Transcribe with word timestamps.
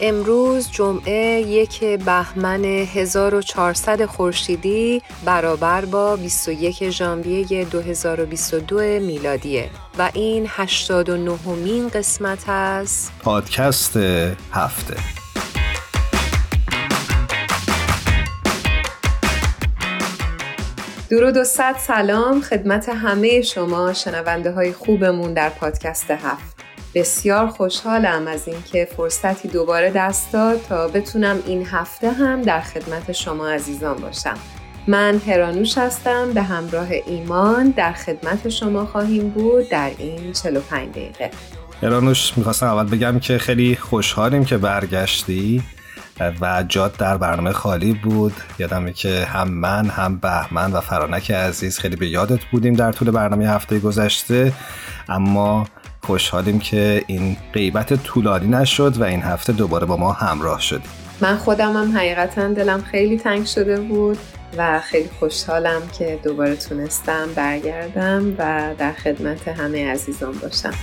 امروز 0.00 0.70
جمعه 0.70 1.40
یک 1.40 1.84
بهمن 1.84 2.64
1400 2.64 4.04
خورشیدی 4.04 5.02
برابر 5.24 5.84
با 5.84 6.16
21 6.16 6.90
ژانویه 6.90 7.64
2022 7.64 8.78
میلادیه 8.80 9.70
و 9.98 10.10
این 10.14 10.46
89 10.48 11.38
مین 11.64 11.88
قسمت 11.88 12.48
از 12.48 13.10
پادکست 13.22 13.96
هفته. 14.52 14.96
درود 21.10 21.36
و 21.36 21.44
صد 21.44 21.76
سلام 21.78 22.40
خدمت 22.40 22.88
همه 22.88 23.42
شما 23.42 23.92
شنونده 23.92 24.52
های 24.52 24.72
خوبمون 24.72 25.34
در 25.34 25.48
پادکست 25.48 26.10
هفت. 26.10 26.67
بسیار 26.94 27.46
خوشحالم 27.46 28.26
از 28.26 28.48
اینکه 28.48 28.88
فرصتی 28.96 29.48
دوباره 29.48 29.90
دست 29.90 30.32
داد 30.32 30.60
تا 30.68 30.88
بتونم 30.88 31.36
این 31.46 31.66
هفته 31.66 32.10
هم 32.10 32.42
در 32.42 32.60
خدمت 32.60 33.12
شما 33.12 33.48
عزیزان 33.48 33.96
باشم. 33.96 34.34
من 34.86 35.20
هرانوش 35.26 35.78
هستم 35.78 36.32
به 36.32 36.42
همراه 36.42 36.88
ایمان 37.06 37.70
در 37.70 37.92
خدمت 37.92 38.48
شما 38.48 38.86
خواهیم 38.86 39.28
بود 39.28 39.68
در 39.68 39.90
این 39.98 40.32
45 40.32 40.90
دقیقه. 40.90 41.30
هرانوش 41.82 42.38
می‌خواستم 42.38 42.66
اول 42.66 42.96
بگم 42.96 43.18
که 43.18 43.38
خیلی 43.38 43.76
خوشحالیم 43.76 44.44
که 44.44 44.58
برگشتی 44.58 45.62
و 46.40 46.64
جاد 46.68 46.96
در 46.96 47.16
برنامه 47.16 47.52
خالی 47.52 47.92
بود 47.92 48.32
یادمه 48.58 48.92
که 48.92 49.24
هم 49.24 49.48
من 49.48 49.86
هم 49.86 50.18
بهمن 50.18 50.72
و 50.72 50.80
فرانک 50.80 51.30
عزیز 51.30 51.78
خیلی 51.78 51.96
به 51.96 52.08
یادت 52.08 52.44
بودیم 52.44 52.74
در 52.74 52.92
طول 52.92 53.10
برنامه 53.10 53.48
هفته 53.48 53.78
گذشته 53.78 54.52
اما 55.08 55.66
خوشحالیم 56.02 56.58
که 56.58 57.04
این 57.06 57.36
غیبت 57.52 57.94
طولانی 58.02 58.48
نشد 58.48 58.96
و 58.96 59.04
این 59.04 59.22
هفته 59.22 59.52
دوباره 59.52 59.86
با 59.86 59.96
ما 59.96 60.12
همراه 60.12 60.60
شدیم. 60.60 60.90
من 61.20 61.36
خودم 61.36 61.76
هم 61.76 61.96
حقیقتا 61.96 62.48
دلم 62.48 62.82
خیلی 62.82 63.18
تنگ 63.18 63.46
شده 63.46 63.80
بود 63.80 64.18
و 64.56 64.80
خیلی 64.80 65.08
خوشحالم 65.18 65.82
که 65.98 66.18
دوباره 66.24 66.56
تونستم 66.56 67.28
برگردم 67.34 68.34
و 68.38 68.74
در 68.78 68.92
خدمت 68.92 69.48
همه 69.48 69.90
عزیزان 69.90 70.32
باشم. 70.32 70.74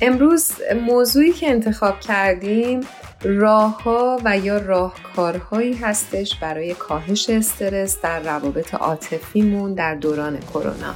امروز 0.00 0.52
موضوعی 0.86 1.32
که 1.32 1.50
انتخاب 1.50 2.00
کردیم 2.00 2.80
راهها 3.22 4.20
و 4.24 4.38
یا 4.38 4.58
راهکارهایی 4.58 5.74
هستش 5.74 6.34
برای 6.34 6.74
کاهش 6.74 7.30
استرس 7.30 8.00
در 8.02 8.20
روابط 8.20 8.74
عاطفیمون 8.74 9.74
در 9.74 9.94
دوران 9.94 10.38
کرونا. 10.38 10.94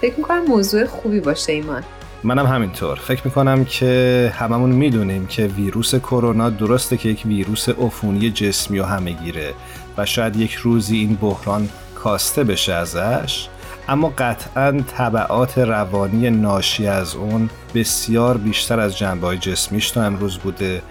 فکر 0.00 0.14
می‌کنم 0.16 0.44
موضوع 0.44 0.86
خوبی 0.86 1.20
باشه 1.20 1.52
ایمان. 1.52 1.84
منم 2.24 2.46
همینطور. 2.46 2.96
فکر 2.96 3.20
می‌کنم 3.24 3.64
که 3.64 4.32
هممون 4.36 4.70
می‌دونیم 4.70 5.26
که 5.26 5.46
ویروس 5.46 5.94
کرونا 5.94 6.50
درسته 6.50 6.96
که 6.96 7.08
یک 7.08 7.22
ویروس 7.26 7.68
عفونی 7.68 8.30
جسمی 8.30 8.78
و 8.78 8.84
همه 8.84 9.10
گیره 9.12 9.54
و 9.98 10.06
شاید 10.06 10.36
یک 10.36 10.54
روزی 10.54 10.96
این 10.96 11.14
بحران 11.14 11.68
کاسته 11.94 12.44
بشه 12.44 12.72
ازش. 12.72 13.48
اما 13.88 14.12
قطعا 14.18 14.80
طبعات 14.96 15.58
روانی 15.58 16.30
ناشی 16.30 16.86
از 16.86 17.14
اون 17.14 17.50
بسیار 17.74 18.36
بیشتر 18.36 18.80
از 18.80 18.98
جنبه 18.98 19.26
های 19.26 19.38
جسمیش 19.38 19.90
تا 19.90 20.02
امروز 20.02 20.38
بوده 20.38 20.82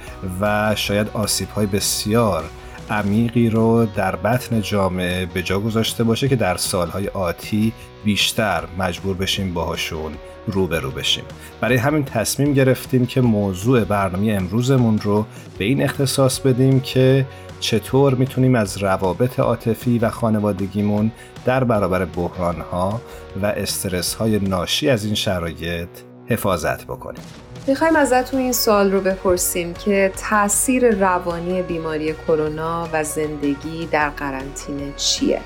و 0.41 0.75
شاید 0.75 1.09
آسیب 1.13 1.49
های 1.49 1.65
بسیار 1.65 2.43
عمیقی 2.89 3.49
رو 3.49 3.85
در 3.85 4.15
بطن 4.15 4.61
جامعه 4.61 5.25
به 5.25 5.43
جا 5.43 5.59
گذاشته 5.59 6.03
باشه 6.03 6.27
که 6.27 6.35
در 6.35 6.57
سالهای 6.57 7.07
آتی 7.07 7.73
بیشتر 8.05 8.63
مجبور 8.79 9.15
بشیم 9.15 9.53
باهاشون 9.53 10.11
روبرو 10.47 10.91
بشیم. 10.91 11.23
برای 11.61 11.77
همین 11.77 12.03
تصمیم 12.05 12.53
گرفتیم 12.53 13.05
که 13.05 13.21
موضوع 13.21 13.83
برنامه 13.83 14.31
امروزمون 14.31 14.99
رو 14.99 15.25
به 15.57 15.65
این 15.65 15.83
اختصاص 15.83 16.39
بدیم 16.39 16.79
که 16.79 17.25
چطور 17.59 18.15
می‌تونیم 18.15 18.55
از 18.55 18.77
روابط 18.77 19.39
عاطفی 19.39 19.99
و 19.99 20.09
خانوادگیمون 20.09 21.11
در 21.45 21.63
برابر 21.63 22.05
بحران 22.05 22.61
ها 22.61 23.01
و 23.41 23.45
استرس 23.45 24.13
های 24.13 24.39
ناشی 24.39 24.89
از 24.89 25.05
این 25.05 25.15
شرایط 25.15 25.89
حفاظت 26.27 26.85
بکنیم؟ 26.85 27.21
می‌خوایم 27.67 27.95
ازتون 27.95 28.39
این 28.39 28.53
سوال 28.53 28.91
رو 28.91 29.01
بپرسیم 29.01 29.73
که 29.73 30.11
تاثیر 30.29 30.95
روانی 30.95 31.61
بیماری 31.61 32.13
کرونا 32.13 32.87
و 32.93 33.03
زندگی 33.03 33.85
در 33.91 34.09
قرنطینه 34.09 34.93
چیه 34.97 35.41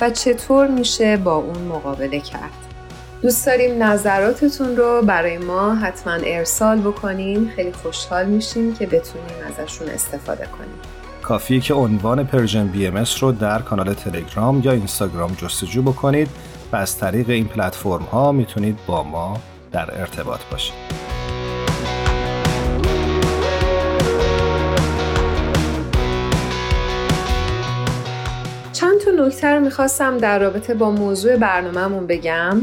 و 0.00 0.10
چطور 0.10 0.68
میشه 0.68 1.16
با 1.16 1.34
اون 1.34 1.62
مقابله 1.62 2.20
کرد؟ 2.20 2.50
دوست 3.22 3.46
داریم 3.46 3.82
نظراتتون 3.82 4.76
رو 4.76 5.02
برای 5.02 5.38
ما 5.38 5.74
حتما 5.74 6.12
ارسال 6.12 6.80
بکنین. 6.80 7.52
خیلی 7.56 7.72
خوشحال 7.72 8.26
میشیم 8.26 8.74
که 8.74 8.86
بتونیم 8.86 9.36
ازشون 9.48 9.88
استفاده 9.88 10.46
کنیم. 10.46 10.91
کافیه 11.32 11.60
که 11.60 11.74
عنوان 11.74 12.24
Persian 12.24 12.66
BM 12.66 13.04
رو 13.20 13.32
در 13.32 13.58
کانال 13.58 13.94
تلگرام 13.94 14.60
یا 14.64 14.72
اینستاگرام 14.72 15.34
جستجو 15.34 15.82
بکنید 15.82 16.28
و 16.72 16.76
از 16.76 16.98
طریق 16.98 17.30
این 17.30 17.48
پلتفرم 17.48 18.02
ها 18.02 18.32
می‌تونید 18.32 18.78
با 18.86 19.02
ما 19.02 19.40
در 19.72 20.00
ارتباط 20.00 20.40
باشید. 20.50 20.74
چند 28.72 29.00
تا 29.04 29.10
نکته 29.26 29.48
رو 29.48 29.60
می‌خواستم 29.60 30.18
در 30.18 30.38
رابطه 30.38 30.74
با 30.74 30.90
موضوع 30.90 31.36
برنامهمون 31.36 32.06
بگم 32.06 32.62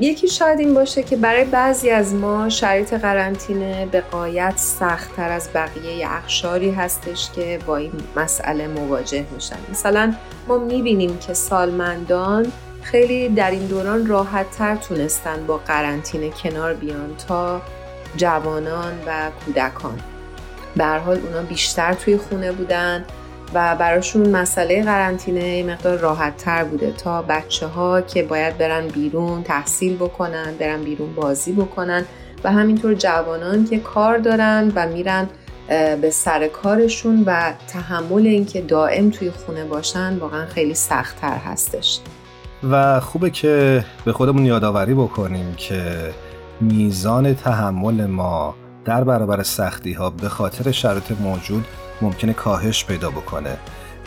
یکی 0.00 0.28
شاید 0.28 0.60
این 0.60 0.74
باشه 0.74 1.02
که 1.02 1.16
برای 1.16 1.44
بعضی 1.44 1.90
از 1.90 2.14
ما 2.14 2.48
شرایط 2.48 2.94
قرنطینه 2.94 3.86
به 3.86 4.00
غایت 4.00 4.54
سختتر 4.56 5.30
از 5.30 5.48
بقیه 5.54 6.06
اقشاری 6.10 6.70
هستش 6.70 7.30
که 7.30 7.58
با 7.66 7.76
این 7.76 7.92
مسئله 8.16 8.68
مواجه 8.68 9.26
میشن. 9.34 9.56
مثلا 9.70 10.14
ما 10.48 10.58
می‌بینیم 10.58 11.18
که 11.18 11.34
سالمندان 11.34 12.52
خیلی 12.82 13.28
در 13.28 13.50
این 13.50 13.66
دوران 13.66 14.06
راحت 14.06 14.50
تر 14.50 14.76
تونستن 14.76 15.46
با 15.46 15.58
قرنطینه 15.58 16.30
کنار 16.30 16.74
بیان 16.74 17.16
تا 17.28 17.62
جوانان 18.16 18.92
و 19.06 19.30
کودکان. 19.44 20.00
به 20.76 20.86
حال 20.86 21.20
اونا 21.26 21.42
بیشتر 21.42 21.94
توی 21.94 22.16
خونه 22.16 22.52
بودن. 22.52 23.04
و 23.54 23.76
براشون 23.76 24.28
مسئله 24.28 24.82
قرنطینه 24.82 25.62
مقدار 25.62 25.98
راحت 25.98 26.36
تر 26.36 26.64
بوده 26.64 26.92
تا 26.92 27.22
بچه 27.22 27.66
ها 27.66 28.00
که 28.00 28.22
باید 28.22 28.58
برن 28.58 28.88
بیرون 28.88 29.42
تحصیل 29.42 29.96
بکنن 29.96 30.54
برن 30.60 30.82
بیرون 30.82 31.14
بازی 31.14 31.52
بکنن 31.52 32.04
و 32.44 32.52
همینطور 32.52 32.94
جوانان 32.94 33.64
که 33.64 33.78
کار 33.78 34.18
دارن 34.18 34.72
و 34.74 34.88
میرن 34.88 35.28
به 36.00 36.10
سر 36.10 36.48
کارشون 36.48 37.22
و 37.26 37.52
تحمل 37.68 38.26
اینکه 38.26 38.60
دائم 38.60 39.10
توی 39.10 39.30
خونه 39.30 39.64
باشن 39.64 40.18
واقعا 40.18 40.46
خیلی 40.46 40.74
سختتر 40.74 41.36
هستش. 41.36 42.00
و 42.70 43.00
خوبه 43.00 43.30
که 43.30 43.84
به 44.04 44.12
خودمون 44.12 44.46
یادآوری 44.46 44.94
بکنیم 44.94 45.54
که 45.56 46.10
میزان 46.60 47.34
تحمل 47.34 48.06
ما 48.06 48.54
در 48.84 49.04
برابر 49.04 49.42
سختی 49.42 49.92
ها 49.92 50.10
به 50.10 50.28
خاطر 50.28 50.70
شرایط 50.70 51.12
موجود 51.20 51.64
ممکنه 52.02 52.32
کاهش 52.32 52.84
پیدا 52.84 53.10
بکنه 53.10 53.56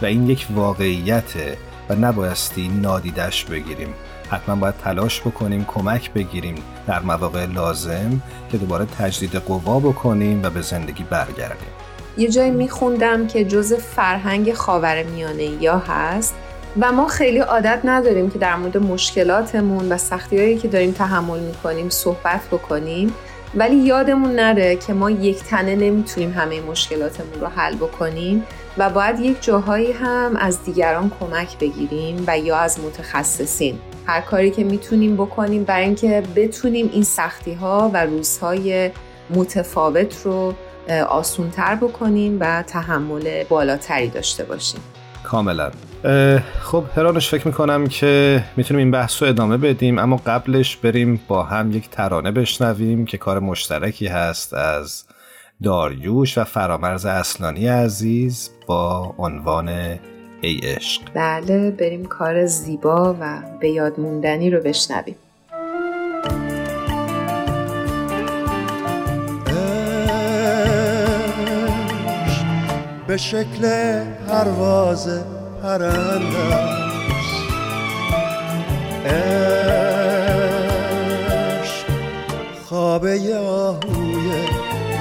و 0.02 0.06
این 0.06 0.30
یک 0.30 0.48
واقعیته 0.56 1.58
و 1.90 1.96
نبایستی 1.96 2.68
نادیدش 2.68 3.46
بگیریم. 3.46 3.94
حتما 4.30 4.56
باید 4.56 4.76
تلاش 4.84 5.22
بکنیم 5.22 5.66
کمک 5.66 6.14
بگیریم 6.14 6.56
در 6.88 7.00
مواقع 7.00 7.46
لازم 7.46 8.22
که 8.52 8.58
دوباره 8.58 8.86
تجدید 8.86 9.36
قوا 9.36 9.80
بکنیم 9.80 10.44
و 10.44 10.50
به 10.50 10.62
زندگی 10.62 11.04
برگردیم. 11.04 11.68
یه 12.18 12.28
جایی 12.28 12.52
میخوندم 12.52 13.28
که 13.28 13.46
جز 13.46 13.74
فرهنگ 13.74 14.54
خاور 14.54 15.04
میانه 15.04 15.44
یا 15.44 15.78
هست 15.78 16.36
و 16.80 16.92
ما 16.92 17.08
خیلی 17.08 17.40
عادت 17.40 17.80
نداریم 17.84 18.30
که 18.30 18.40
در 18.40 18.56
مورد 18.56 18.78
مشکلاتمون 18.78 19.92
و 19.92 19.98
سختی 19.98 20.58
که 20.58 20.68
داریم 20.68 20.92
تحمل 20.92 21.40
می‌کنیم 21.40 21.90
صحبت 21.90 22.42
بکنیم. 22.52 23.14
ولی 23.56 23.76
یادمون 23.76 24.32
نره 24.32 24.76
که 24.76 24.94
ما 24.94 25.12
یک 25.12 25.44
تنه 25.44 25.76
نمی‌تونیم 25.76 26.32
همه 26.32 26.62
مشکلاتمون 26.62 27.42
رو 27.42 27.48
حل 27.48 27.76
بکنیم 27.76 28.44
و 28.78 28.90
باید 28.90 29.20
یک 29.20 29.44
جاهایی 29.44 29.92
هم 29.92 30.36
از 30.36 30.64
دیگران 30.64 31.12
کمک 31.20 31.58
بگیریم 31.60 32.24
و 32.28 32.40
یا 32.40 32.58
از 32.58 32.80
متخصصین. 32.80 33.80
هر 34.06 34.22
کاری 34.22 34.52
که 34.52 34.64
می‌تونیم 34.64 35.16
بکنیم 35.16 35.64
برای 35.64 35.86
اینکه 35.86 36.24
بتونیم 36.36 36.90
این 36.94 37.04
سختی 37.04 37.54
ها 37.54 37.92
و 37.94 38.06
روزهای 38.06 38.92
متفاوت 39.30 40.22
رو 40.24 40.54
آسونتر 41.10 41.76
بکنیم 41.76 42.38
و 42.40 42.64
تحمل 42.64 43.44
بالاتری 43.44 44.08
داشته 44.08 44.44
باشیم. 44.44 44.82
کاملا. 45.32 45.72
خب 46.62 46.84
هرانش 46.96 47.30
فکر 47.30 47.48
می‌کنم 47.48 47.88
که 47.88 48.44
می‌تونیم 48.58 48.80
این 48.80 48.92
بحث 48.92 49.24
رو 49.24 49.30
ادامه 49.30 49.58
بدیم 49.58 50.00
اما 50.00 50.22
قبلش 50.26 50.78
بریم 50.78 51.22
با 51.28 51.44
هم 51.44 51.72
یک 51.72 51.90
ترانه 51.90 52.32
بشنویم 52.32 53.06
که 53.06 53.18
کار 53.18 53.40
مشترکی 53.40 54.08
هست 54.08 54.54
از 54.54 55.04
داریوش 55.64 56.38
و 56.38 56.44
فرامرز 56.44 57.06
اصلانی 57.06 57.68
عزیز 57.68 58.50
با 58.68 59.16
عنوان 59.18 59.70
ای 60.42 60.60
عشق. 60.64 61.02
بله 61.14 61.72
بریم 61.72 62.06
کار 62.06 62.46
زیبا 62.46 63.16
و 63.20 63.42
به 63.60 63.70
یاد 63.70 64.00
موندنی 64.00 64.50
رو 64.50 64.60
بشنویم. 64.62 65.16
به 73.12 73.18
شکل 73.18 73.64
پرواز 74.28 75.10
پرنده 75.64 76.56
عشق 79.06 80.36
خوابه 82.66 83.38
آهوی 83.38 84.32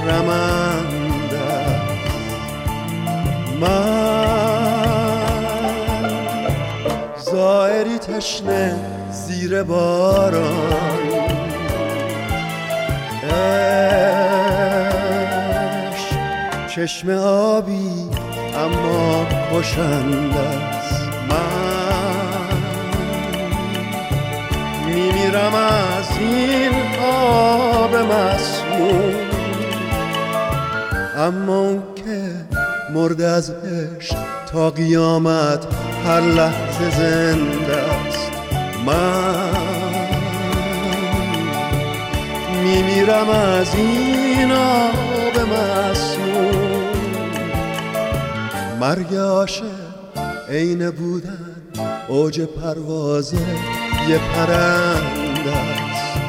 رمنده 0.06 1.50
من 3.60 4.40
زائری 7.18 7.98
تشنه 7.98 8.76
زیر 9.10 9.62
باران. 9.62 10.80
چشم 16.80 17.10
آبی 17.24 17.90
اما 18.56 19.26
خوشند 19.50 20.36
است. 20.36 21.02
من 21.30 22.56
میمیرم 24.86 25.54
از 25.54 26.18
این 26.20 26.72
آب 27.04 27.96
مسموم. 27.96 29.14
اما 31.16 31.58
اون 31.58 31.82
که 31.96 32.32
مرد 32.94 33.22
از 33.22 33.50
عشق 33.50 34.16
تا 34.52 34.70
قیامت 34.70 35.66
هر 36.06 36.20
لحظه 36.20 36.90
زنده 36.90 37.76
است. 37.76 38.32
من 38.86 39.50
میمیرم 42.62 43.28
از 43.28 43.74
این 43.74 44.52
آب 44.52 45.38
مسموم. 45.38 46.09
مرگ 48.80 49.14
عاشق 49.14 49.64
عین 50.48 50.90
بودن 50.90 51.56
اوج 52.08 52.40
پروازه 52.40 53.36
یه 54.08 54.18
پرنده 54.18 55.56
است. 55.56 56.20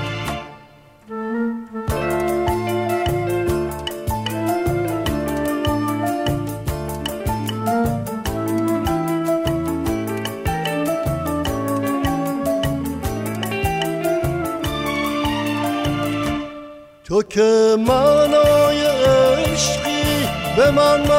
تو 17.03 17.23
که 17.23 17.75
معنای 17.87 18.81
عشقی 18.85 20.29
به 20.57 20.71
من 20.71 21.10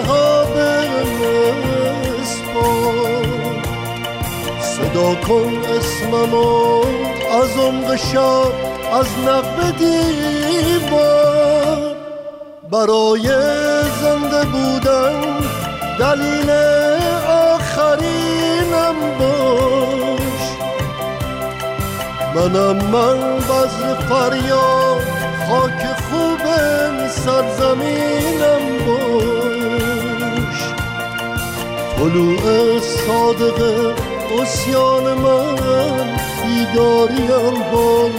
ها 0.00 0.42
صدا 4.92 5.14
کن 5.14 5.52
اسممو 5.78 6.80
از 7.42 7.58
عمق 7.58 7.96
شب 7.96 8.52
از 8.92 9.06
نقب 9.26 9.76
دیوار. 9.78 11.12
برای 12.70 13.26
زنده 14.02 14.44
بودن 14.44 15.20
دلیل 15.98 16.50
آخرینم 17.28 18.98
باش. 19.18 20.44
منم 22.34 22.76
من 22.76 23.36
بزر 23.36 23.94
فریاد 24.08 25.02
خاک 25.48 25.82
خوب 26.10 26.44
سرزمینم 27.08 28.64
باش. 28.86 29.31
طلوع 32.02 32.78
صادق 32.80 33.62
اسیان 34.40 35.14
من 35.14 35.56
بیداریم 36.42 37.72
باش 37.72 38.12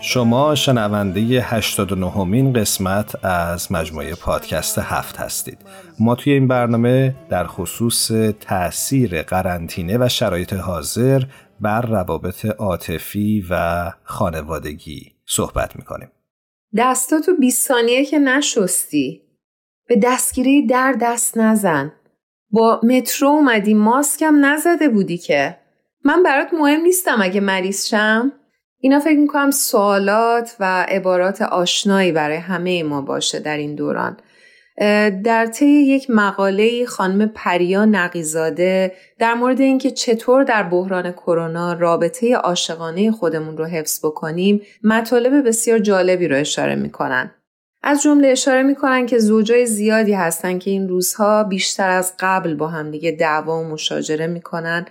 شما 0.00 0.54
شنونده 0.54 1.20
89 1.20 2.24
مین 2.24 2.52
قسمت 2.52 3.24
از 3.24 3.72
مجموعه 3.72 4.14
پادکست 4.14 4.78
هفت 4.78 5.16
هستید. 5.16 5.58
ما 6.00 6.14
توی 6.14 6.32
این 6.32 6.48
برنامه 6.48 7.14
در 7.28 7.46
خصوص 7.46 8.10
تاثیر 8.40 9.22
قرنطینه 9.22 9.98
و 9.98 10.08
شرایط 10.08 10.52
حاضر 10.52 11.22
بر 11.60 11.80
روابط 11.80 12.46
عاطفی 12.46 13.46
و 13.50 13.92
خانوادگی 14.04 15.12
صحبت 15.26 15.76
می‌کنیم. 15.76 16.08
دستاتو 16.76 17.32
20 17.40 17.68
ثانیه 17.68 18.04
که 18.04 18.18
نشستی 18.18 19.25
به 19.88 19.96
دستگیری 19.96 20.66
در 20.66 20.92
دست 21.00 21.38
نزن. 21.38 21.92
با 22.50 22.80
مترو 22.82 23.28
اومدی 23.28 23.74
ماسکم 23.74 24.44
نزده 24.44 24.88
بودی 24.88 25.18
که. 25.18 25.56
من 26.04 26.22
برات 26.22 26.54
مهم 26.54 26.80
نیستم 26.80 27.18
اگه 27.22 27.40
مریض 27.40 27.86
شم. 27.86 28.32
اینا 28.80 29.00
فکر 29.00 29.18
می‌کنم 29.18 29.50
سوالات 29.50 30.56
و 30.60 30.86
عبارات 30.88 31.42
آشنایی 31.42 32.12
برای 32.12 32.36
همه 32.36 32.82
ما 32.82 33.00
باشه 33.00 33.40
در 33.40 33.56
این 33.56 33.74
دوران. 33.74 34.16
در 35.24 35.46
طی 35.46 35.66
یک 35.66 36.10
مقاله 36.10 36.86
خانم 36.86 37.32
پریا 37.34 37.84
نقیزاده 37.84 38.92
در 39.18 39.34
مورد 39.34 39.60
اینکه 39.60 39.90
چطور 39.90 40.44
در 40.44 40.62
بحران 40.62 41.12
کرونا 41.12 41.72
رابطه 41.72 42.36
عاشقانه 42.36 43.10
خودمون 43.10 43.56
رو 43.56 43.64
حفظ 43.64 44.04
بکنیم 44.04 44.62
مطالب 44.82 45.48
بسیار 45.48 45.78
جالبی 45.78 46.28
رو 46.28 46.36
اشاره 46.36 46.74
می‌کنن. 46.74 47.30
از 47.88 48.02
جمله 48.02 48.28
اشاره 48.28 48.62
می‌کنن 48.62 49.06
که 49.06 49.18
زوجای 49.18 49.66
زیادی 49.66 50.12
هستن 50.12 50.58
که 50.58 50.70
این 50.70 50.88
روزها 50.88 51.44
بیشتر 51.44 51.90
از 51.90 52.12
قبل 52.18 52.54
با 52.54 52.68
همدیگه 52.68 53.10
دعوا 53.10 53.60
و 53.60 53.64
مشاجره 53.64 54.26
می‌کنن. 54.26 54.86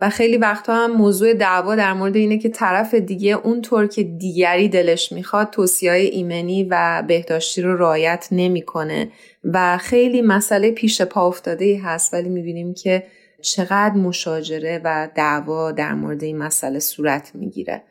و 0.00 0.10
خیلی 0.10 0.36
وقتا 0.36 0.74
هم 0.74 0.90
موضوع 0.90 1.34
دعوا 1.34 1.76
در 1.76 1.92
مورد 1.92 2.16
اینه 2.16 2.38
که 2.38 2.48
طرف 2.48 2.94
دیگه 2.94 3.32
اونطور 3.32 3.86
که 3.86 4.02
دیگری 4.02 4.68
دلش 4.68 5.12
می‌خواد 5.12 5.50
توصیه 5.50 5.92
ایمنی 5.92 6.64
و 6.70 7.04
بهداشتی 7.08 7.62
رو 7.62 7.76
رعایت 7.76 8.28
نمی‌کنه. 8.32 9.08
و 9.44 9.78
خیلی 9.78 10.22
مسئله 10.22 10.70
پیش 10.70 11.02
پا 11.02 11.26
افتاده 11.26 11.64
ای 11.64 11.76
هست 11.76 12.14
ولی 12.14 12.28
می‌بینیم 12.28 12.74
که 12.74 13.02
چقدر 13.42 13.94
مشاجره 13.94 14.80
و 14.84 15.08
دعوا 15.14 15.72
در 15.72 15.94
مورد 15.94 16.22
این 16.24 16.38
مسئله 16.38 16.78
صورت 16.78 17.30
می‌گیره. 17.34 17.82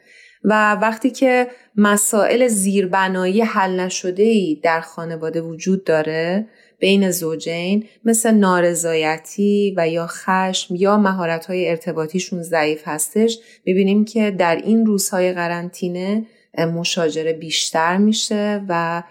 و 0.44 0.74
وقتی 0.76 1.10
که 1.10 1.48
مسائل 1.76 2.48
زیربنایی 2.48 3.42
حل 3.42 3.80
نشده 3.80 4.24
ای 4.24 4.60
در 4.64 4.82
خانواده 4.82 5.42
وجود 5.42 5.84
داره 5.84 6.48
بین 6.80 7.12
زوجین 7.12 7.86
مثل 8.06 8.32
نارضایتی 8.32 9.74
و 9.78 9.90
یا 9.90 10.08
خشم 10.08 10.76
یا 10.76 10.98
مهارت‌های 10.98 11.70
ارتباطیشون 11.70 12.44
ضعیف 12.44 12.82
هستش 12.86 13.40
می‌بینیم 13.66 14.06
که 14.06 14.32
در 14.32 14.56
این 14.56 14.86
روزهای 14.86 15.34
قرنطینه 15.34 16.26
مشاجره 16.58 17.34
بیشتر 17.34 17.98
میشه 17.98 18.62
و 18.70 19.04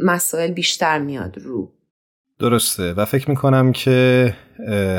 مسائل 0.00 0.50
بیشتر 0.50 0.98
میاد 0.98 1.38
رو. 1.38 1.72
درسته. 2.40 2.92
و 2.92 3.04
فکر 3.04 3.30
می‌کنم 3.30 3.72
که 3.72 4.34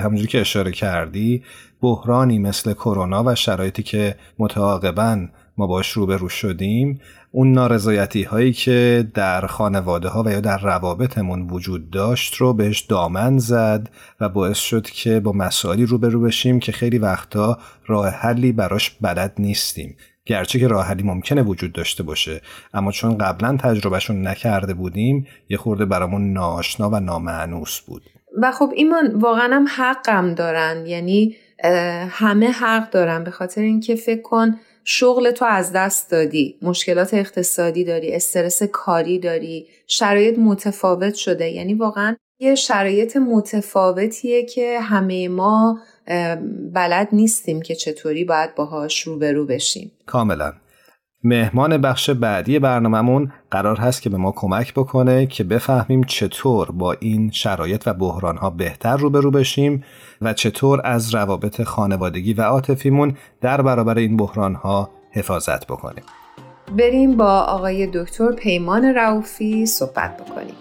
همونجوری 0.03 0.27
که 0.27 0.41
اشاره 0.41 0.71
کردی 0.71 1.43
بحرانی 1.81 2.39
مثل 2.39 2.73
کرونا 2.73 3.23
و 3.23 3.35
شرایطی 3.35 3.83
که 3.83 4.15
متعاقبا 4.39 5.27
ما 5.57 5.67
باش 5.67 5.91
روبرو 5.91 6.29
شدیم 6.29 6.99
اون 7.31 7.51
نارضایتی 7.51 8.23
هایی 8.23 8.53
که 8.53 9.07
در 9.13 9.47
خانواده 9.47 10.09
ها 10.09 10.23
و 10.23 10.31
یا 10.31 10.39
در 10.39 10.57
روابطمون 10.57 11.49
وجود 11.49 11.89
داشت 11.89 12.35
رو 12.35 12.53
بهش 12.53 12.79
دامن 12.79 13.37
زد 13.37 13.89
و 14.19 14.29
باعث 14.29 14.57
شد 14.57 14.89
که 14.89 15.19
با 15.19 15.31
مسائلی 15.31 15.85
روبرو 15.85 16.21
بشیم 16.21 16.59
که 16.59 16.71
خیلی 16.71 16.97
وقتا 16.97 17.57
راه 17.87 18.09
حلی 18.09 18.51
براش 18.51 18.89
بلد 19.01 19.33
نیستیم. 19.39 19.95
گرچه 20.25 20.59
که 20.59 20.67
راه 20.67 20.85
حلی 20.85 21.03
ممکنه 21.03 21.43
وجود 21.43 21.73
داشته 21.73 22.03
باشه 22.03 22.41
اما 22.73 22.91
چون 22.91 23.17
قبلا 23.17 23.57
تجربهشون 23.57 24.27
نکرده 24.27 24.73
بودیم 24.73 25.27
یه 25.49 25.57
خورده 25.57 25.85
برامون 25.85 26.33
ناشنا 26.33 26.89
و 26.89 26.99
نامعنوس 26.99 27.79
بود. 27.79 28.01
و 28.41 28.51
خب 28.51 28.71
ایمان 28.75 29.15
واقعا 29.15 29.55
هم 29.55 29.67
حقم 29.77 30.33
دارن. 30.33 30.85
یعنی 30.85 31.35
همه 32.09 32.51
حق 32.51 32.89
دارن. 32.89 33.23
به 33.23 33.31
خاطر 33.31 33.61
اینکه 33.61 33.95
فکر 33.95 34.21
کن 34.21 34.55
شغل 34.83 35.31
تو 35.31 35.45
از 35.45 35.71
دست 35.73 36.11
دادی. 36.11 36.55
مشکلات 36.61 37.13
اقتصادی 37.13 37.83
داری 37.83 38.15
استرس 38.15 38.63
کاری 38.63 39.19
داری. 39.19 39.67
شرایط 39.87 40.39
متفاوت 40.39 41.13
شده. 41.13 41.49
یعنی 41.49 41.73
واقعا 41.73 42.15
یه 42.41 42.55
شرایط 42.55 43.17
متفاوتیه 43.17 44.45
که 44.45 44.79
همه 44.81 45.27
ما 45.27 45.79
بلد 46.73 47.07
نیستیم 47.11 47.61
که 47.61 47.75
چطوری 47.75 48.25
باید 48.25 48.55
باهاش 48.55 49.01
روبرو 49.01 49.45
بشیم 49.45 49.91
کاملا 50.05 50.53
مهمان 51.23 51.77
بخش 51.77 52.09
بعدی 52.09 52.59
برنامهمون 52.59 53.31
قرار 53.51 53.77
هست 53.77 54.01
که 54.01 54.09
به 54.09 54.17
ما 54.17 54.31
کمک 54.31 54.73
بکنه 54.73 55.25
که 55.25 55.43
بفهمیم 55.43 56.03
چطور 56.03 56.71
با 56.71 56.93
این 56.99 57.31
شرایط 57.31 57.83
و 57.85 57.93
بحرانها 57.93 58.49
بهتر 58.49 58.97
روبرو 58.97 59.31
بشیم 59.31 59.83
و 60.21 60.33
چطور 60.33 60.81
از 60.83 61.15
روابط 61.15 61.61
خانوادگی 61.61 62.33
و 62.33 62.41
عاطفیمون 62.41 63.17
در 63.41 63.61
برابر 63.61 63.97
این 63.97 64.17
بحرانها 64.17 64.89
حفاظت 65.11 65.65
بکنیم. 65.65 66.03
بریم 66.77 67.17
با 67.17 67.39
آقای 67.39 67.87
دکتر 67.93 68.31
پیمان 68.31 68.85
رعوفی 68.85 69.65
صحبت 69.65 70.17
بکنیم. 70.17 70.55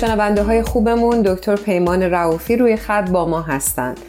شنونده 0.00 0.42
های 0.42 0.62
خوبمون 0.62 1.22
دکتر 1.22 1.56
پیمان 1.56 2.02
رعوفی 2.02 2.56
روی 2.56 2.76
خط 2.76 3.10
با 3.10 3.28
ما 3.28 3.42
هستند. 3.42 4.00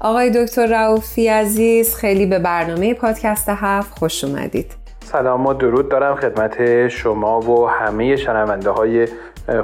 آقای 0.00 0.44
دکتر 0.44 0.66
رعوفی 0.66 1.28
عزیز 1.28 1.94
خیلی 1.94 2.26
به 2.26 2.38
برنامه 2.38 2.94
پادکست 2.94 3.48
هفت 3.48 3.98
خوش 3.98 4.24
اومدید. 4.24 4.72
سلام 5.12 5.46
و 5.46 5.54
درود 5.54 5.90
دارم 5.90 6.16
خدمت 6.16 6.88
شما 6.88 7.40
و 7.40 7.68
همه 7.68 8.16
شنونده 8.16 8.70
های 8.70 9.08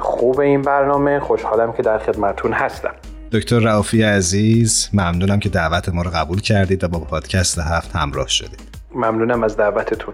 خوب 0.01 0.39
این 0.39 0.61
برنامه 0.61 1.19
خوشحالم 1.19 1.73
که 1.73 1.83
در 1.83 1.97
خدمتون 1.97 2.53
هستم. 2.53 2.93
دکتر 3.31 3.59
رعوفی 3.59 4.03
عزیز 4.03 4.89
ممنونم 4.93 5.39
که 5.39 5.49
دعوت 5.49 5.89
ما 5.89 6.01
رو 6.01 6.11
قبول 6.15 6.41
کردید 6.41 6.83
و 6.83 6.87
با 6.87 6.99
پادکست 6.99 7.59
هفت 7.59 7.95
همراه 7.95 8.27
شدید. 8.27 8.61
ممنونم 8.95 9.43
از 9.43 9.57
دعوتتون. 9.57 10.13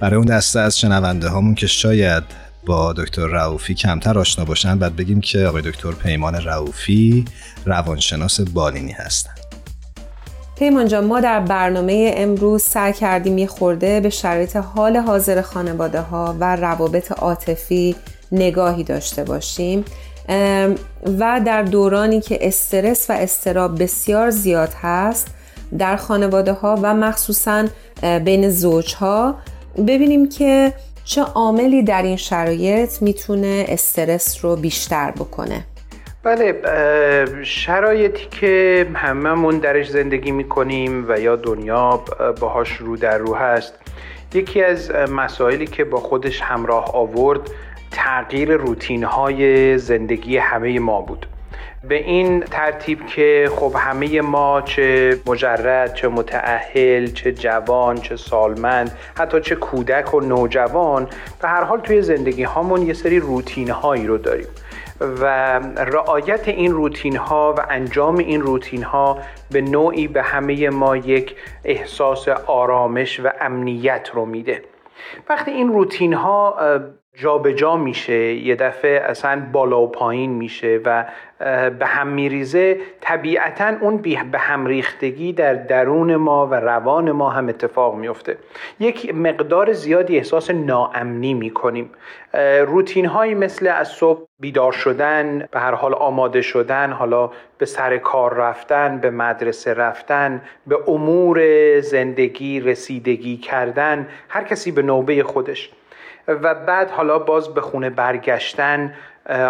برای 0.00 0.16
اون 0.16 0.26
دسته 0.26 0.60
از 0.60 0.78
شنونده 0.78 1.28
هامون 1.28 1.54
که 1.54 1.66
شاید 1.66 2.49
با 2.66 2.92
دکتر 2.92 3.26
رعوفی 3.26 3.74
کمتر 3.74 4.18
آشنا 4.18 4.44
باشن. 4.44 4.78
بعد 4.78 4.96
بگیم 4.96 5.20
که 5.20 5.46
آقای 5.46 5.62
دکتر 5.62 5.90
پیمان 5.90 6.34
رعوفی 6.34 7.24
روانشناس 7.66 8.40
بالینی 8.40 8.92
هستند 8.92 9.40
پیمان 10.58 10.88
جان 10.88 11.04
ما 11.04 11.20
در 11.20 11.40
برنامه 11.40 12.14
امروز 12.16 12.62
سعی 12.62 12.92
کردیم 12.92 13.38
یه 13.38 13.46
خورده 13.46 14.00
به 14.00 14.10
شرایط 14.10 14.56
حال 14.56 14.96
حاضر 14.96 15.42
خانواده 15.42 16.00
ها 16.00 16.36
و 16.40 16.56
روابط 16.56 17.12
عاطفی 17.12 17.96
نگاهی 18.32 18.84
داشته 18.84 19.24
باشیم. 19.24 19.84
و 21.18 21.40
در 21.46 21.62
دورانی 21.62 22.20
که 22.20 22.38
استرس 22.48 23.10
و 23.10 23.12
استراب 23.12 23.82
بسیار 23.82 24.30
زیاد 24.30 24.72
هست 24.82 25.28
در 25.78 25.96
خانواده 25.96 26.52
ها 26.52 26.78
و 26.82 26.94
مخصوصا 26.94 27.64
بین 28.24 28.50
زوج 28.50 28.94
ها 28.94 29.34
ببینیم 29.76 30.28
که 30.28 30.72
چه 31.10 31.22
عاملی 31.22 31.82
در 31.82 32.02
این 32.02 32.16
شرایط 32.16 33.02
می‌تونه 33.02 33.64
استرس 33.68 34.44
رو 34.44 34.56
بیشتر 34.56 35.10
بکنه؟ 35.10 35.64
بله 36.22 36.54
شرایطی 37.42 38.26
که 38.40 38.86
هممون 38.94 39.58
درش 39.58 39.90
زندگی 39.90 40.30
می‌کنیم 40.30 41.06
و 41.08 41.20
یا 41.20 41.36
دنیا 41.36 42.04
باهاش 42.40 42.72
رو 42.72 42.96
در 42.96 43.18
رو 43.18 43.34
هست 43.34 43.74
یکی 44.34 44.64
از 44.64 44.90
مسائلی 44.90 45.66
که 45.66 45.84
با 45.84 46.00
خودش 46.00 46.40
همراه 46.40 46.96
آورد 46.96 47.40
تغییر 47.90 48.52
روتین 48.52 49.04
های 49.04 49.78
زندگی 49.78 50.36
همه 50.36 50.78
ما 50.78 51.00
بود. 51.00 51.26
به 51.88 51.94
این 51.94 52.40
ترتیب 52.40 53.06
که 53.06 53.50
خب 53.56 53.74
همه 53.76 54.20
ما 54.20 54.62
چه 54.62 55.18
مجرد 55.26 55.94
چه 55.94 56.08
متعهل 56.08 57.06
چه 57.06 57.32
جوان 57.32 57.96
چه 57.96 58.16
سالمند 58.16 58.98
حتی 59.18 59.40
چه 59.40 59.54
کودک 59.54 60.14
و 60.14 60.20
نوجوان 60.20 61.08
به 61.42 61.48
هر 61.48 61.64
حال 61.64 61.80
توی 61.80 62.02
زندگی 62.02 62.42
هامون 62.42 62.82
یه 62.82 62.92
سری 62.92 63.18
روتین 63.18 63.70
هایی 63.70 64.06
رو 64.06 64.18
داریم. 64.18 64.46
و 65.00 65.24
رعایت 65.76 66.48
این 66.48 66.72
روتین 66.72 67.16
ها 67.16 67.54
و 67.58 67.66
انجام 67.70 68.18
این 68.18 68.40
روتین 68.40 68.82
ها 68.82 69.18
به 69.50 69.60
نوعی 69.60 70.08
به 70.08 70.22
همه 70.22 70.70
ما 70.70 70.96
یک 70.96 71.36
احساس 71.64 72.28
آرامش 72.28 73.20
و 73.20 73.30
امنیت 73.40 74.10
رو 74.14 74.26
میده. 74.26 74.62
وقتی 75.28 75.50
این 75.50 75.68
روتین 75.68 76.14
ها 76.14 76.56
جابجا 77.14 77.52
جا 77.52 77.76
میشه 77.76 78.34
یه 78.34 78.56
دفعه 78.56 79.00
اصلا 79.00 79.42
بالا 79.52 79.80
و 79.80 79.90
پایین 79.90 80.30
میشه 80.30 80.80
و 80.84 81.04
به 81.78 81.86
هم 81.86 82.06
میریزه. 82.06 82.76
طبیعتا 83.00 83.72
اون 83.80 83.96
به 84.30 84.38
هم 84.38 84.66
ریختگی 84.66 85.32
در 85.32 85.54
درون 85.54 86.16
ما 86.16 86.46
و 86.46 86.54
روان 86.54 87.12
ما 87.12 87.30
هم 87.30 87.48
اتفاق 87.48 87.94
میفته. 87.94 88.36
یک 88.80 89.14
مقدار 89.14 89.72
زیادی 89.72 90.16
احساس 90.16 90.50
ناامنی 90.50 91.34
می‌کنیم. 91.34 91.90
روتین 92.66 93.06
هایی 93.06 93.34
مثل 93.34 93.66
از 93.66 93.88
صبح 93.88 94.26
بیدار 94.40 94.72
شدن 94.72 95.48
به 95.50 95.60
هر 95.60 95.74
حال 95.74 95.94
آماده 95.94 96.42
شدن 96.42 96.92
حالا 96.92 97.30
به 97.58 97.66
سر 97.66 97.98
کار 97.98 98.34
رفتن 98.34 98.98
به 98.98 99.10
مدرسه 99.10 99.74
رفتن 99.74 100.42
به 100.66 100.78
امور 100.88 101.40
زندگی 101.80 102.60
رسیدگی 102.60 103.36
کردن 103.36 104.08
هر 104.28 104.44
کسی 104.44 104.72
به 104.72 104.82
نوبه 104.82 105.22
خودش. 105.22 105.70
و 106.34 106.54
بعد 106.54 106.90
حالا 106.90 107.18
باز 107.18 107.54
به 107.54 107.60
خونه 107.60 107.90
برگشتن 107.90 108.94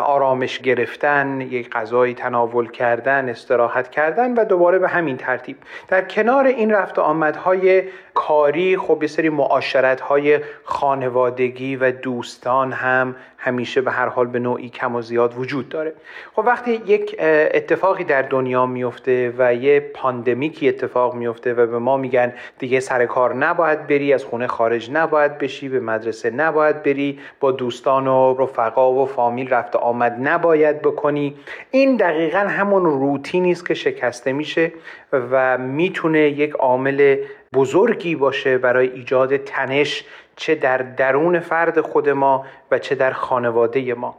آرامش 0.04 0.58
گرفتن 0.58 1.40
یک 1.40 1.70
غذایی 1.70 2.14
تناول 2.14 2.70
کردن 2.70 3.28
استراحت 3.28 3.90
کردن 3.90 4.34
و 4.34 4.44
دوباره 4.44 4.78
به 4.78 4.88
همین 4.88 5.16
ترتیب. 5.16 5.56
در 5.88 6.02
کنار 6.02 6.46
این 6.46 6.70
رفت 6.70 6.98
آمدهای 6.98 7.82
کاری 8.14 8.76
خب 8.76 8.98
یه 9.02 9.08
سری 9.08 9.28
معاشرت 9.28 10.00
های 10.00 10.40
خانوادگی 10.64 11.76
و 11.76 11.90
دوستان 11.90 12.72
هم 12.72 13.16
همیشه 13.42 13.80
به 13.80 13.90
هر 13.90 14.08
حال 14.08 14.26
به 14.26 14.38
نوعی 14.38 14.68
کم 14.68 14.96
و 14.96 15.02
زیاد 15.02 15.34
وجود 15.38 15.68
داره. 15.68 15.92
خب 16.32 16.42
وقتی 16.46 16.72
یک 16.86 17.16
اتفاقی 17.20 18.04
در 18.04 18.22
دنیا 18.22 18.66
میفته 18.66 19.34
و 19.38 19.54
یه 19.54 19.80
پاندمیکی 19.80 20.68
اتفاق 20.68 21.14
میفته 21.14 21.54
و 21.54 21.66
به 21.66 21.78
ما 21.78 21.96
میگن 21.96 22.32
دیگه 22.58 22.80
سر 22.80 23.06
کار 23.06 23.34
نباید 23.34 23.86
بری 23.86 24.12
از 24.12 24.24
خونه 24.24 24.46
خارج 24.46 24.90
نباید 24.90 25.38
بشی 25.38 25.68
به 25.68 25.80
مدرسه 25.80 26.30
نباید 26.30 26.82
بری 26.82 27.18
با 27.40 27.52
دوستان 27.52 28.06
و 28.06 28.36
رفقا 28.38 28.92
و 28.92 29.06
فامیل 29.06 29.48
رفت 29.48 29.76
آمد 29.76 30.16
نباید 30.20 30.82
بکنی. 30.82 31.34
این 31.70 31.96
دقیقا 31.96 32.38
همون 32.38 32.84
روتینی 32.84 33.52
است 33.52 33.66
که 33.66 33.74
شکسته 33.74 34.32
میشه 34.32 34.72
و 35.12 35.58
می‌تونه 35.58 36.20
یک 36.20 36.50
عامل 36.50 37.16
بزرگی 37.54 38.14
باشه 38.14 38.58
برای 38.58 38.90
ایجاد 38.90 39.36
تنش 39.36 40.04
چه 40.40 40.54
در 40.54 40.78
درون 40.78 41.40
فرد 41.40 41.80
خود 41.80 42.08
ما 42.08 42.46
و 42.70 42.78
چه 42.78 42.94
در 42.94 43.12
خانواده 43.12 43.94
ما. 43.94 44.16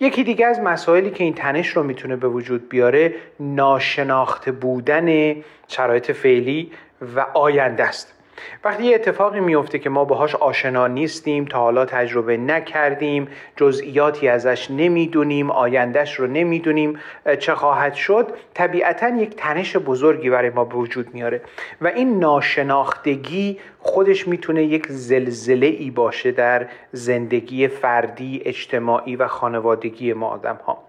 یکی 0.00 0.24
دیگه 0.24 0.46
از 0.46 0.60
مسائلی 0.60 1.10
که 1.10 1.24
این 1.24 1.34
تنش 1.34 1.68
رو 1.68 1.82
می‌تونه 1.82 2.16
به 2.16 2.28
وجود 2.28 2.68
بیاره 2.68 3.14
ناشناخته 3.40 4.52
بودن 4.52 5.36
شرایط 5.68 6.10
فعلی 6.10 6.72
و 7.16 7.20
آینده 7.34 7.84
است. 7.84 8.17
وقتی 8.64 8.84
یه 8.84 8.94
اتفاقی 8.94 9.40
میفته 9.40 9.78
که 9.78 9.90
ما 9.90 10.04
باهاش 10.04 10.34
آشنا 10.34 10.86
نیستیم 10.86 11.44
تا 11.44 11.58
حالا 11.58 11.84
تجربه 11.84 12.36
نکردیم 12.36 13.28
جزئیاتی 13.56 14.28
ازش 14.28 14.70
نمی‌دونیم 14.70 15.50
آیندهش 15.50 16.14
رو 16.14 16.26
نمی‌دونیم 16.26 16.98
چه 17.38 17.54
خواهد 17.54 17.94
شد 17.94 18.26
طبیعتا 18.54 19.08
یک 19.08 19.36
تنش 19.36 19.76
بزرگی 19.76 20.30
برای 20.30 20.50
ما 20.50 20.64
به 20.64 20.74
وجود 20.74 21.14
میاره. 21.14 21.40
و 21.80 21.86
این 21.86 22.18
ناشناختگی 22.18 23.58
خودش 23.78 24.28
می‌تونه 24.28 24.62
یک 24.62 24.86
زلزله 24.88 25.66
ای 25.66 25.90
باشه 25.90 26.32
در 26.32 26.66
زندگی 26.92 27.68
فردی 27.68 28.42
اجتماعی 28.44 29.16
و 29.16 29.26
خانوادگی 29.26 30.12
ما 30.12 30.28
آدم 30.28 30.58
ها 30.66 30.88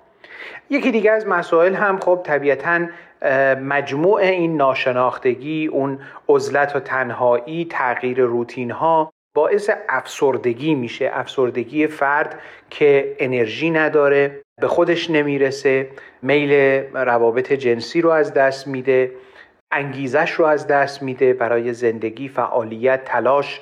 یکی 0.70 0.92
دیگه 0.92 1.12
از 1.12 1.28
مسائل 1.28 1.76
هم 1.76 2.00
خب 2.00 2.22
طبیعتا 2.24 2.80
مجموع 3.62 4.22
این 4.22 4.58
ناشناختگی 4.58 5.68
اون 5.68 6.00
عزلت 6.30 6.76
و 6.76 6.80
تنهایی 6.80 7.66
تغییر 7.66 8.22
روتین 8.22 8.72
ها 8.72 9.14
باعث 9.36 9.70
افسردگی 9.90 10.76
میشه. 10.76 11.12
افسردگی 11.14 11.88
فرد 11.88 12.40
که 12.70 13.16
انرژی 13.20 13.70
نداره 13.70 14.42
به 14.62 14.68
خودش 14.68 15.10
نمی‌رسه 15.10 15.90
میل 16.22 16.52
روابط 16.94 17.54
جنسی 17.54 18.02
رو 18.02 18.10
از 18.10 18.34
دست 18.34 18.68
میده 18.68 19.12
انگیزش 19.72 20.32
رو 20.32 20.46
از 20.46 20.68
دست 20.68 21.04
میده 21.04 21.34
برای 21.34 21.74
زندگی 21.74 22.28
فعالیت 22.28 23.06
تلاش. 23.06 23.62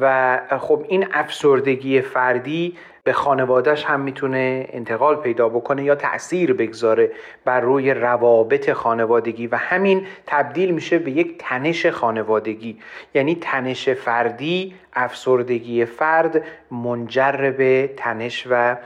و 0.00 0.40
خب 0.58 0.84
این 0.88 1.06
افسردگی 1.12 2.00
فردی 2.00 2.76
به 3.06 3.12
خانوادهش 3.12 3.84
هم 3.84 4.00
می‌تونه 4.00 4.66
انتقال 4.70 5.16
پیدا 5.16 5.48
بکنه 5.48 5.84
یا 5.84 5.94
تاثیر 5.94 6.52
بگذاره 6.52 7.10
بر 7.44 7.60
روی 7.60 7.94
روابط 7.94 8.72
خانوادگی 8.72 9.46
و 9.46 9.56
همین 9.56 10.06
تبدیل 10.26 10.70
میشه 10.70 10.98
به 10.98 11.10
یک 11.10 11.34
تنش 11.38 11.86
خانوادگی. 11.86 12.78
یعنی 13.14 13.34
تنش 13.34 13.88
فردی 13.88 14.74
افسردگی 14.92 15.84
فرد 15.84 16.44
منجر 16.70 17.50
به 17.58 17.90
تنش 17.96 18.46
و 18.50 18.76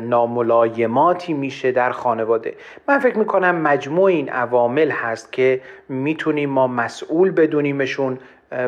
ناملایماتی 0.00 1.32
میشه 1.32 1.72
در 1.72 1.90
خانواده. 1.90 2.54
من 2.88 2.98
فکر 2.98 3.18
می‌کنم 3.18 3.56
مجموع 3.56 4.04
این 4.04 4.28
عوامل 4.28 4.90
هست 4.90 5.32
که 5.32 5.60
می‌تونیم 5.88 6.50
ما 6.50 6.66
مسئول 6.66 7.30
بدونیمشون 7.30 8.18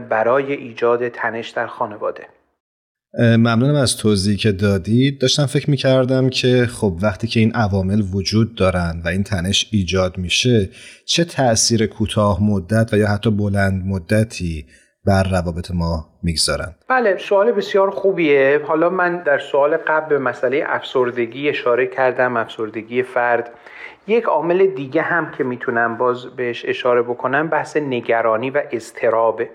برای 0.09 0.53
ایجاد 0.53 1.09
تنش 1.09 1.49
در 1.49 1.67
خانواده. 1.67 2.27
ممنونم 3.19 3.75
از 3.75 3.97
توضیحی 3.97 4.37
که 4.37 4.53
دادید. 4.53 5.21
داشتم 5.21 5.47
فکر 5.47 5.71
می‌کردم 5.71 6.29
که 6.29 6.67
خب 6.67 6.99
وقتی 7.03 7.27
که 7.27 7.41
این 7.41 7.53
عوامل 7.53 8.03
وجود 8.13 8.55
دارن 8.55 9.03
و 9.05 9.09
این 9.09 9.23
تنش 9.23 9.69
ایجاد 9.73 10.19
میشه 10.19 10.71
چه 11.05 11.25
تأثیر 11.25 11.87
کوتاه 11.87 12.45
مدت 12.45 12.93
و 12.93 12.97
یا 12.97 13.09
حتی 13.09 13.31
بلند 13.31 13.83
مدتی 13.87 14.67
بر 15.05 15.23
روابط 15.23 15.71
ما 15.71 16.07
می‌گذارن؟ 16.23 16.75
بله 16.89 17.19
سوال 17.19 17.53
بسیار 17.53 17.91
خوبیه. 17.91 18.61
حالا 18.67 18.91
من 18.91 19.23
در 19.23 19.39
سوال 19.39 19.77
قبل 19.77 20.09
به 20.09 20.19
مسئله 20.19 20.65
افسردگی 20.67 21.49
اشاره 21.49 21.87
کردم 21.87 22.37
افسردگی 22.37 23.03
فرد. 23.03 23.51
یک 24.07 24.25
عامل 24.25 24.67
دیگه 24.67 25.03
هم 25.03 25.31
که 25.39 25.45
می‌تونم 25.45 25.97
باز 25.97 26.27
بهش 26.27 26.65
اشاره 26.69 27.03
بکنم 27.03 27.49
بحث 27.49 27.77
نگرانی 27.77 28.51
و 28.51 28.63
استرابه 28.73 29.49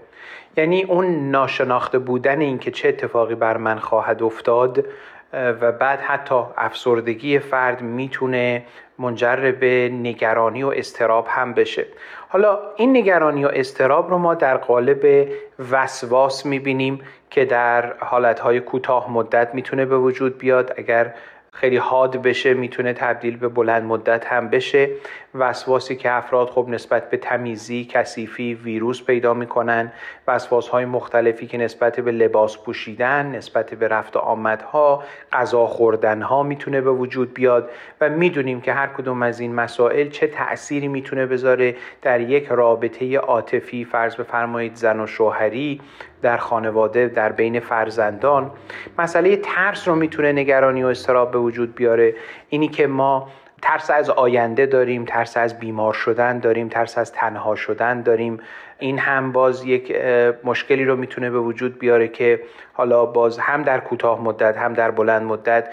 یعنی 0.58 0.84
اون 0.84 1.32
ناشناخته 1.32 2.00
بودن 2.00 2.42
این 2.42 2.60
که 2.60 2.72
چه 2.72 2.90
اتفاقی 2.90 3.36
بر 3.36 3.58
من 3.58 3.80
خواهد 3.80 4.24
افتاد 4.24 4.86
و 5.34 5.72
بعد 5.72 6.00
حتی 6.00 6.44
افسردگی 6.58 7.40
فرد 7.40 7.82
می‌تونه 7.82 8.64
منجر 9.00 9.52
به 9.52 9.90
نگرانی 9.94 10.64
و 10.64 10.68
استراب 10.68 11.28
هم 11.30 11.54
بشه. 11.54 11.86
حالا 12.30 12.60
این 12.76 12.98
نگرانی 12.98 13.46
و 13.46 13.50
استراب 13.54 14.10
رو 14.10 14.18
ما 14.18 14.36
در 14.36 14.58
قالب 14.58 15.28
وسواس 15.72 16.46
می‌بینیم 16.46 17.02
که 17.30 17.46
در 17.46 17.94
حالتهای 17.98 18.60
کوتاه 18.60 19.12
مدت 19.12 19.56
می‌تونه 19.56 19.86
به 19.86 19.98
وجود 19.98 20.38
بیاد. 20.38 20.74
اگر 20.78 21.14
خیلی 21.52 21.78
حاد 21.78 22.22
بشه 22.22 22.54
می‌تونه 22.54 22.94
تبدیل 22.94 23.38
به 23.38 23.48
بلند 23.48 23.84
مدت 23.84 24.26
هم 24.26 24.50
بشه. 24.50 24.90
وسواسی 25.36 25.96
که 25.96 26.12
افراد 26.12 26.50
خب 26.50 26.66
نسبت 26.70 27.10
به 27.10 27.18
تمیزی، 27.18 27.86
کثیفی، 27.86 28.54
ویروس 28.54 29.04
پیدا 29.04 29.34
می‌کنن 29.34 29.92
وسواس 30.28 30.68
های 30.68 30.86
مختلفی 30.86 31.48
که 31.48 31.58
نسبت 31.58 32.00
به 32.00 32.12
لباس 32.12 32.58
پوشیدن، 32.58 33.26
نسبت 33.26 33.74
به 33.74 33.88
رفت 33.88 34.18
آمدها، 34.18 35.04
غذا 35.34 35.68
خوردن 35.68 36.22
ها 36.22 36.44
می‌تونه 36.44 36.82
به 36.82 36.92
وجود 36.92 37.34
بیاد 37.34 37.70
و 38.02 38.10
می‌دونیم 38.10 38.62
که 38.62 38.74
هر 38.74 38.88
کدوم 38.88 39.24
از 39.24 39.40
این 39.40 39.56
مسائل 39.56 40.10
چه 40.10 40.28
تأثیری 40.28 40.88
می‌تونه 40.88 41.26
بذاره 41.26 41.76
در 42.02 42.22
یک 42.22 42.48
رابطه 42.48 43.18
عاطفی. 43.18 43.86
فرض 43.86 44.16
بفرمایید 44.16 44.76
زن 44.76 45.00
و 45.00 45.08
شوهری 45.08 45.82
در 46.22 46.38
خانواده 46.38 47.08
در 47.08 47.32
بین 47.32 47.60
فرزندان. 47.60 48.52
مسئله 49.00 49.36
ترس 49.36 49.88
رو 49.88 49.96
می‌تونه 49.96 50.32
نگرانی 50.32 50.84
و 50.84 50.88
استراب 50.88 51.32
به 51.32 51.40
وجود 51.40 51.76
بیاره. 51.76 52.16
اینی 52.50 52.68
که 52.68 52.88
ما 52.88 53.30
ترس 53.62 53.90
از 53.90 54.10
آینده 54.10 54.66
داریم 54.66 55.06
ترس 55.06 55.38
از 55.38 55.60
بیمار 55.60 55.94
شدن 55.94 56.40
داریم 56.40 56.68
ترس 56.68 56.98
از 56.98 57.12
تنها 57.12 57.56
شدن 57.56 58.02
داریم. 58.02 58.40
این 58.80 59.00
هم 59.00 59.32
باز 59.32 59.66
یک 59.66 59.96
مشکلی 60.44 60.86
رو 60.86 60.96
می‌تونه 60.96 61.30
به 61.30 61.40
وجود 61.40 61.80
بیاره 61.80 62.08
که 62.08 62.42
حالا 62.74 63.06
باز 63.06 63.40
هم 63.40 63.64
در 63.64 63.80
کوتاه 63.80 64.22
مدت 64.22 64.58
هم 64.58 64.74
در 64.74 64.92
بلند 64.92 65.22
مدت 65.22 65.70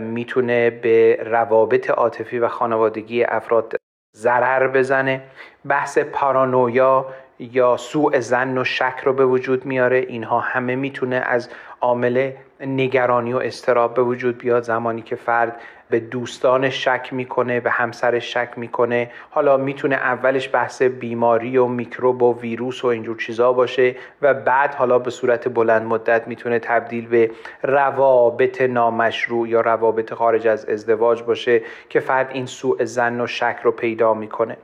می‌تونه 0.00 0.70
به 0.70 1.18
روابط 1.26 1.90
عاطفی 1.90 2.38
و 2.38 2.48
خانوادگی 2.48 3.24
افراد 3.24 3.76
ضرر 4.16 4.68
بزنه. 4.68 5.22
بحث 5.68 5.98
پارانویا 5.98 7.06
یا 7.38 7.76
سوء 7.76 8.20
زن 8.20 8.58
و 8.58 8.64
شک 8.64 9.00
رو 9.04 9.12
به 9.12 9.26
وجود 9.26 9.66
میاره. 9.66 9.96
اینها 9.96 10.40
همه 10.40 10.76
می‌تونه 10.76 11.16
از 11.16 11.50
عامل 11.80 12.30
نگرانی 12.60 13.32
و 13.32 13.38
استراب 13.38 13.94
به 13.94 14.02
وجود 14.02 14.38
بیاد. 14.38 14.62
زمانی 14.62 15.02
که 15.02 15.16
فرد 15.16 15.60
به 15.90 16.00
دوستان 16.00 16.70
شک 16.70 17.08
می‌کنه 17.12 17.60
به 17.60 17.70
همسر 17.70 18.18
شک 18.18 18.48
می‌کنه. 18.56 19.10
حالا 19.30 19.56
می‌تونه 19.56 19.94
اولش 19.94 20.50
بحث 20.52 20.82
بیماری 20.82 21.58
و 21.58 21.66
میکروب 21.66 22.22
و 22.22 22.40
ویروس 22.40 22.84
و 22.84 22.86
اینجور 22.86 23.16
چیزا 23.16 23.52
باشه 23.52 23.96
و 24.22 24.34
بعد 24.34 24.74
حالا 24.74 24.98
به 24.98 25.10
صورت 25.10 25.48
بلند 25.48 25.86
مدت 25.86 26.28
می‌تونه 26.28 26.58
تبدیل 26.58 27.06
به 27.06 27.30
روابط 27.62 28.60
نامشروع 28.60 29.48
یا 29.48 29.60
روابط 29.60 30.14
خارج 30.14 30.46
از 30.46 30.66
ازدواج 30.66 31.22
باشه 31.22 31.62
که 31.88 32.00
فرد 32.00 32.30
این 32.32 32.46
سوء 32.46 32.84
زن 32.84 33.20
و 33.20 33.26
شک 33.26 33.56
رو 33.62 33.70
پیدا 33.70 34.14
می‌کنه. 34.14 34.56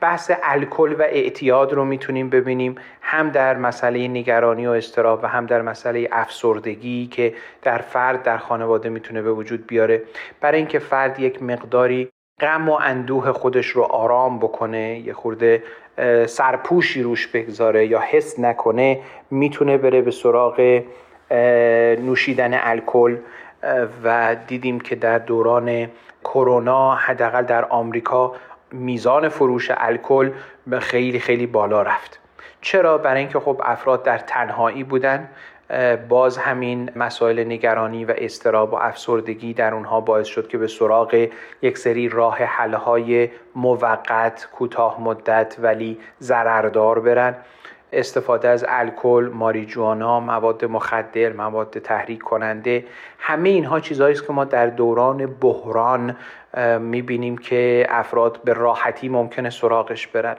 بحث 0.00 0.30
الکل 0.42 0.92
و 0.92 1.02
اعتیاد 1.02 1.72
رو 1.72 1.84
می‌تونیم 1.84 2.30
ببینیم. 2.30 2.74
هم 3.02 3.30
در 3.30 3.56
مسئله 3.56 4.08
نگرانی 4.08 4.66
و 4.66 4.70
استراب 4.70 5.20
و 5.22 5.26
هم 5.26 5.46
در 5.46 5.62
مسئله 5.62 6.08
افسردگی 6.12 7.06
که 7.06 7.34
در 7.62 7.78
فرد 7.78 8.22
در 8.22 8.38
خانواده 8.38 8.88
می‌تونه 8.88 9.22
به 9.22 9.32
وجود 9.32 9.66
بیاره. 9.66 10.02
برای 10.40 10.61
اینکه 10.62 10.78
فرد 10.78 11.20
یک 11.20 11.42
مقداری 11.42 12.08
غم 12.40 12.68
و 12.68 12.72
اندوه 12.72 13.32
خودش 13.32 13.66
رو 13.66 13.82
آرام 13.82 14.38
بکنه 14.38 14.98
یه 14.98 15.12
خورده 15.12 15.62
سرپوشی 16.26 17.02
روش 17.02 17.26
بگذاره 17.26 17.86
یا 17.86 18.00
حس 18.00 18.38
نکنه 18.38 19.00
می‌تونه 19.30 19.78
بره 19.78 20.02
به 20.02 20.10
سراغ 20.10 20.82
نوشیدن 21.98 22.50
الکل. 22.54 23.16
و 24.04 24.36
دیدیم 24.46 24.80
که 24.80 24.96
در 24.96 25.18
دوران 25.18 25.88
کرونا 26.24 26.94
حداقل 26.94 27.42
در 27.42 27.64
آمریکا 27.64 28.34
میزان 28.72 29.28
فروش 29.28 29.70
الکل 29.76 30.30
خیلی 30.80 31.20
خیلی 31.20 31.46
بالا 31.46 31.82
رفت. 31.82 32.20
چرا؟ 32.60 32.98
برای 32.98 33.20
اینکه 33.20 33.40
خب 33.40 33.60
افراد 33.64 34.02
در 34.02 34.18
تنهایی 34.18 34.84
بودن. 34.84 35.28
باز 36.08 36.38
همین 36.38 36.90
مسائل 36.96 37.44
نگرانی 37.44 38.04
و 38.04 38.14
استراب 38.18 38.72
و 38.72 38.76
افسردگی 38.76 39.54
در 39.54 39.74
اونها 39.74 40.00
باعث 40.00 40.26
شد 40.26 40.48
که 40.48 40.58
به 40.58 40.66
سراغ 40.66 41.28
یک 41.62 41.78
سری 41.78 42.08
راه 42.08 42.36
حلهای 42.36 43.28
موقت 43.56 44.48
کوتاه 44.52 45.00
مدت 45.00 45.56
ولی 45.58 45.98
ضرردار 46.20 47.00
برن. 47.00 47.34
استفاده 47.92 48.48
از 48.48 48.64
الکل، 48.68 49.30
ماریجوانا، 49.34 50.20
مواد 50.20 50.64
مخدر، 50.64 51.32
مواد 51.32 51.78
تحریک 51.78 52.22
کننده 52.22 52.84
همه 53.18 53.48
اینها 53.48 53.80
چیزهایی 53.80 54.12
است 54.14 54.26
که 54.26 54.32
ما 54.32 54.44
در 54.44 54.66
دوران 54.66 55.26
بحران 55.26 56.16
می‌بینیم 56.80 57.38
که 57.38 57.86
افراد 57.88 58.40
به 58.44 58.52
راحتی 58.52 59.08
ممکنه 59.08 59.50
سراغش 59.50 60.06
برن. 60.06 60.36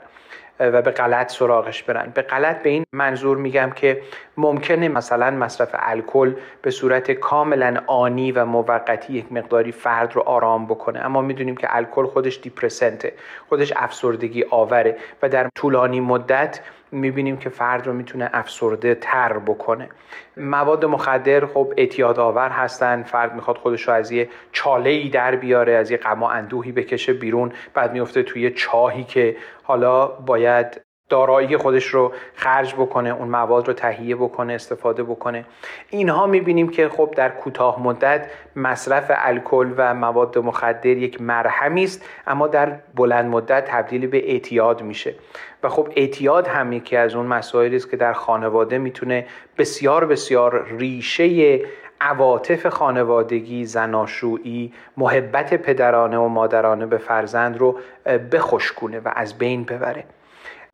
و 0.60 0.82
به 0.82 0.90
غلط 0.90 1.32
سراغش 1.32 1.82
برن. 1.82 2.12
به 2.14 2.22
غلط 2.22 2.62
به 2.62 2.70
این 2.70 2.84
منظور 2.92 3.36
میگم 3.36 3.70
که 3.70 4.02
ممکنه 4.36 4.88
مثلا 4.88 5.30
مصرف 5.30 5.68
الکل 5.72 6.34
به 6.62 6.70
صورت 6.70 7.10
کاملا 7.10 7.80
آنی 7.86 8.32
و 8.32 8.44
موقتی 8.44 9.12
یک 9.12 9.32
مقداری 9.32 9.72
فرد 9.72 10.16
رو 10.16 10.22
آرام 10.22 10.66
بکنه. 10.66 11.00
اما 11.00 11.22
می‌دونیم 11.22 11.56
که 11.56 11.76
الکل 11.76 12.06
خودش 12.06 12.40
دیپرسنته 12.42 13.12
خودش 13.48 13.72
افسردگی 13.76 14.44
آوره 14.50 14.96
و 15.22 15.28
در 15.28 15.48
طولانی 15.54 16.00
مدت 16.00 16.60
می‌بینیم 16.94 17.36
که 17.36 17.48
فرد 17.48 17.86
رو 17.86 17.92
می‌تونه 17.92 18.30
افسرده 18.32 18.94
تر 18.94 19.38
بکنه. 19.38 19.88
مواد 20.36 20.84
مخدر 20.84 21.46
خب 21.46 21.72
اعتیاد 21.76 22.18
آور 22.18 22.48
هستن. 22.48 23.02
فرد 23.02 23.34
می‌خواد 23.34 23.56
خودش 23.56 23.88
رو 23.88 23.94
از 23.94 24.12
یه 24.12 24.28
چاله 24.52 24.90
ای 24.90 25.08
در 25.08 25.36
بیاره 25.36 25.72
از 25.72 25.90
یه 25.90 25.96
غم 25.96 26.22
و 26.22 26.26
اندوهی 26.26 26.72
بکشه 26.72 27.12
بیرون. 27.12 27.52
بعد 27.74 27.92
میفته 27.92 28.22
توی 28.22 28.50
چاهی 28.50 29.04
که 29.04 29.36
حالا 29.62 30.06
باید 30.06 30.83
دارایی 31.08 31.56
خودش 31.56 31.86
رو 31.86 32.12
خرج 32.34 32.74
بکنه 32.74 33.10
اون 33.10 33.28
مواد 33.28 33.68
رو 33.68 33.74
تهیه 33.74 34.16
بکنه 34.16 34.52
استفاده 34.52 35.02
بکنه. 35.02 35.44
اینها 35.90 36.26
می‌بینیم 36.26 36.68
که 36.68 36.88
خب 36.88 37.14
در 37.16 37.28
کوتاه 37.28 37.82
مدت 37.82 38.26
مصرف 38.56 39.10
الکل 39.14 39.74
و 39.76 39.94
مواد 39.94 40.38
مخدر 40.38 40.86
یک 40.86 41.20
مرهمی 41.20 41.84
است 41.84 42.04
اما 42.26 42.46
در 42.46 42.78
بلند 42.94 43.30
مدت 43.30 43.64
تبدیل 43.64 44.06
به 44.06 44.30
اعتیاد 44.30 44.82
میشه. 44.82 45.14
و 45.62 45.68
خب 45.68 45.88
اعتیاد 45.96 46.46
هم 46.46 46.72
یکی 46.72 46.96
از 46.96 47.14
اون 47.14 47.26
مسائلی 47.26 47.76
است 47.76 47.90
که 47.90 47.96
در 47.96 48.12
خانواده 48.12 48.78
می‌تونه 48.78 49.26
بسیار 49.58 50.06
بسیار 50.06 50.66
ریشه 50.78 51.60
عواطف 52.00 52.66
خانوادگی 52.66 53.64
زناشویی 53.64 54.72
محبت 54.96 55.54
پدرانه 55.54 56.18
و 56.18 56.28
مادرانه 56.28 56.86
به 56.86 56.98
فرزند 56.98 57.58
رو 57.58 57.78
بخشکونه 58.32 59.00
و 59.00 59.12
از 59.14 59.38
بین 59.38 59.64
ببره. 59.64 60.04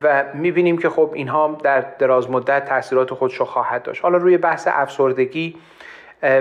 و 0.03 0.25
می‌بینیم 0.35 0.79
که 0.79 0.89
خب 0.89 1.11
اینها 1.15 1.59
در 1.63 1.81
دراز 1.81 2.31
مدت 2.31 2.65
تاثیرات 2.65 3.15
خودش 3.15 3.41
خواهد 3.41 3.83
داشت. 3.83 4.03
حالا 4.03 4.19
روی 4.19 4.39
بحث 4.39 4.69
افسردگی 4.71 5.57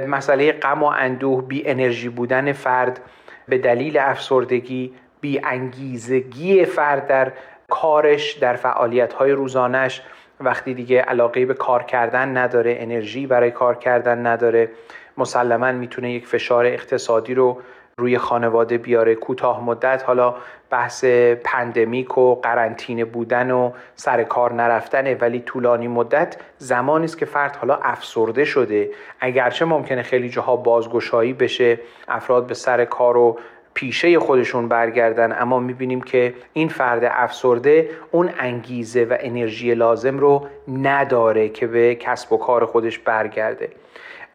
مسئله 0.08 0.52
غم 0.52 0.84
و 0.84 0.86
اندوه 0.86 1.48
بی 1.48 1.68
انرژی 1.68 2.10
بودن 2.10 2.54
فرد 2.54 3.02
به 3.48 3.58
دلیل 3.58 3.98
افسردگی 3.98 4.94
بی 5.22 5.42
انگیزگی 5.44 6.66
فرد 6.66 7.08
در 7.08 7.32
کارش 7.70 8.32
در 8.32 8.56
فعالیت 8.56 9.14
های 9.14 9.32
روزانش 9.32 10.02
وقتی 10.40 10.74
دیگه 10.74 11.02
علاقه 11.02 11.46
به 11.46 11.54
کار 11.54 11.84
کردن 11.84 12.38
نداره 12.38 12.78
انرژی 12.80 13.28
برای 13.28 13.52
کار 13.52 13.76
کردن 13.76 14.28
نداره 14.28 14.70
مسلما 15.18 15.72
می‌تونه 15.72 16.12
یک 16.12 16.28
فشار 16.28 16.66
اقتصادی 16.66 17.34
رو 17.34 17.62
روی 18.00 18.18
خانواده 18.18 18.78
بیاره. 18.78 19.16
کوتاه 19.16 19.64
مدت 19.64 20.04
حالا 20.08 20.36
بحث 20.70 21.06
pandemic 21.44 22.18
و 22.18 22.36
قرنطینه 22.36 23.06
بودن 23.06 23.52
و 23.52 23.72
سر 23.96 24.24
کار 24.24 24.54
نرفتنه. 24.54 25.16
ولی 25.16 25.40
طولانی 25.40 25.88
مدت 25.88 26.38
زمانی 26.58 27.06
است 27.06 27.18
که 27.18 27.26
فرد 27.26 27.56
حالا 27.56 27.76
افسرده 27.76 28.46
شده. 28.46 28.90
اگرچه 29.20 29.66
ممکنه 29.66 30.02
خیلی 30.02 30.30
جاها 30.30 30.56
بازگشایی 30.56 31.34
بشه 31.34 31.80
افراد 32.08 32.48
به 32.48 32.54
سر 32.54 32.86
کار 32.86 33.18
و 33.18 33.40
پیشه 33.74 34.20
خودشون 34.20 34.68
برگردن. 34.68 35.42
اما 35.42 35.60
می‌بینیم 35.60 36.02
که 36.02 36.34
این 36.54 36.70
فرد 36.70 37.04
افسرده 37.12 37.90
اون 38.12 38.30
انگیزه 38.40 39.04
و 39.04 39.18
انرژی 39.20 39.74
لازم 39.74 40.18
رو 40.18 40.48
نداره 40.68 41.50
که 41.50 41.68
به 41.68 41.96
کسب 41.96 42.34
و 42.34 42.38
کار 42.38 42.66
خودش 42.66 43.00
برگرده. 43.00 43.70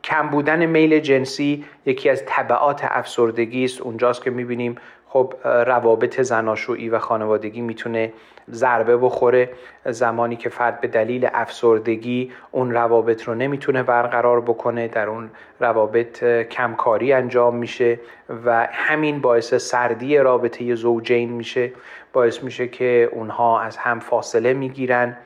کم 0.05 0.29
بودن 0.29 0.67
میل 0.67 1.01
جنسی 1.01 1.65
یکی 1.87 2.11
از 2.11 2.23
طبعات 2.27 2.81
افسردگی 2.85 3.65
است. 3.65 3.81
اونجاست 3.81 4.25
که 4.25 4.31
می‌بینیم 4.31 4.77
خب 5.07 5.35
روابط 5.45 6.21
زناشویی 6.21 6.89
و 6.89 6.99
خانوادگی 6.99 7.61
می‌تونه 7.61 8.13
ضربه 8.51 8.97
بخوره. 8.97 9.51
زمانی 9.85 10.37
که 10.37 10.49
فرد 10.49 10.81
به 10.81 10.89
دلیل 10.89 11.29
افسردگی 11.35 12.33
اون 12.51 12.73
روابط 12.73 13.23
رو 13.23 13.35
نمی‌تونه 13.35 13.83
برقرار 13.83 14.41
بکنه 14.41 14.89
در 14.89 15.09
اون 15.09 15.31
روابط 15.61 16.25
کمکاری 16.25 17.13
انجام 17.13 17.57
میشه 17.57 18.01
و 18.45 18.69
همین 18.73 19.21
باعث 19.21 19.55
سردی 19.55 20.19
رابطه 20.19 20.75
زوجین 20.75 21.33
میشه. 21.33 21.73
باعث 22.13 22.43
میشه 22.43 22.69
که 22.69 23.11
اونها 23.13 23.61
از 23.61 23.77
هم 23.77 24.01
فاصله 24.01 24.53
می‌گیرن. 24.53 25.17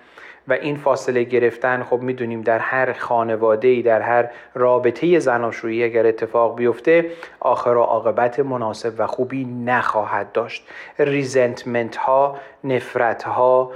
و 0.48 0.52
این 0.52 0.76
فاصله 0.76 1.22
گرفتن 1.22 1.82
خب 1.82 2.00
می‌دونیم 2.00 2.42
در 2.42 2.58
هر 2.58 2.92
خانواده 2.92 3.68
ای 3.68 3.82
در 3.82 4.00
هر 4.00 4.30
رابطه 4.54 5.18
زناشویی 5.18 5.84
اگر 5.84 6.06
اتفاق 6.06 6.56
بیفته 6.56 7.10
آخر 7.40 7.70
و 7.70 7.82
عاقبت 7.82 8.40
مناسب 8.40 8.92
و 8.98 9.06
خوبی 9.06 9.44
نخواهد 9.44 10.32
داشت. 10.32 10.68
ریزنتمنت 10.98 11.96
ها 11.96 12.38
نفرت 12.64 13.22
ها 13.22 13.72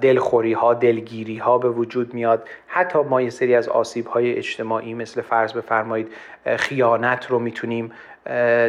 دلخوری 0.00 0.52
ها 0.52 0.74
دلگیری 0.74 1.38
ها 1.38 1.58
به 1.58 1.68
وجود 1.68 2.14
میاد. 2.14 2.48
حتی 2.66 2.98
ما 2.98 3.22
یه 3.22 3.30
سری 3.30 3.54
از 3.54 3.68
آسیب 3.68 4.06
های 4.06 4.36
اجتماعی 4.36 4.94
مثل 4.94 5.20
فرض 5.20 5.52
بفرمایید 5.52 6.08
خیانت 6.56 7.26
رو 7.26 7.38
می‌تونیم 7.38 7.92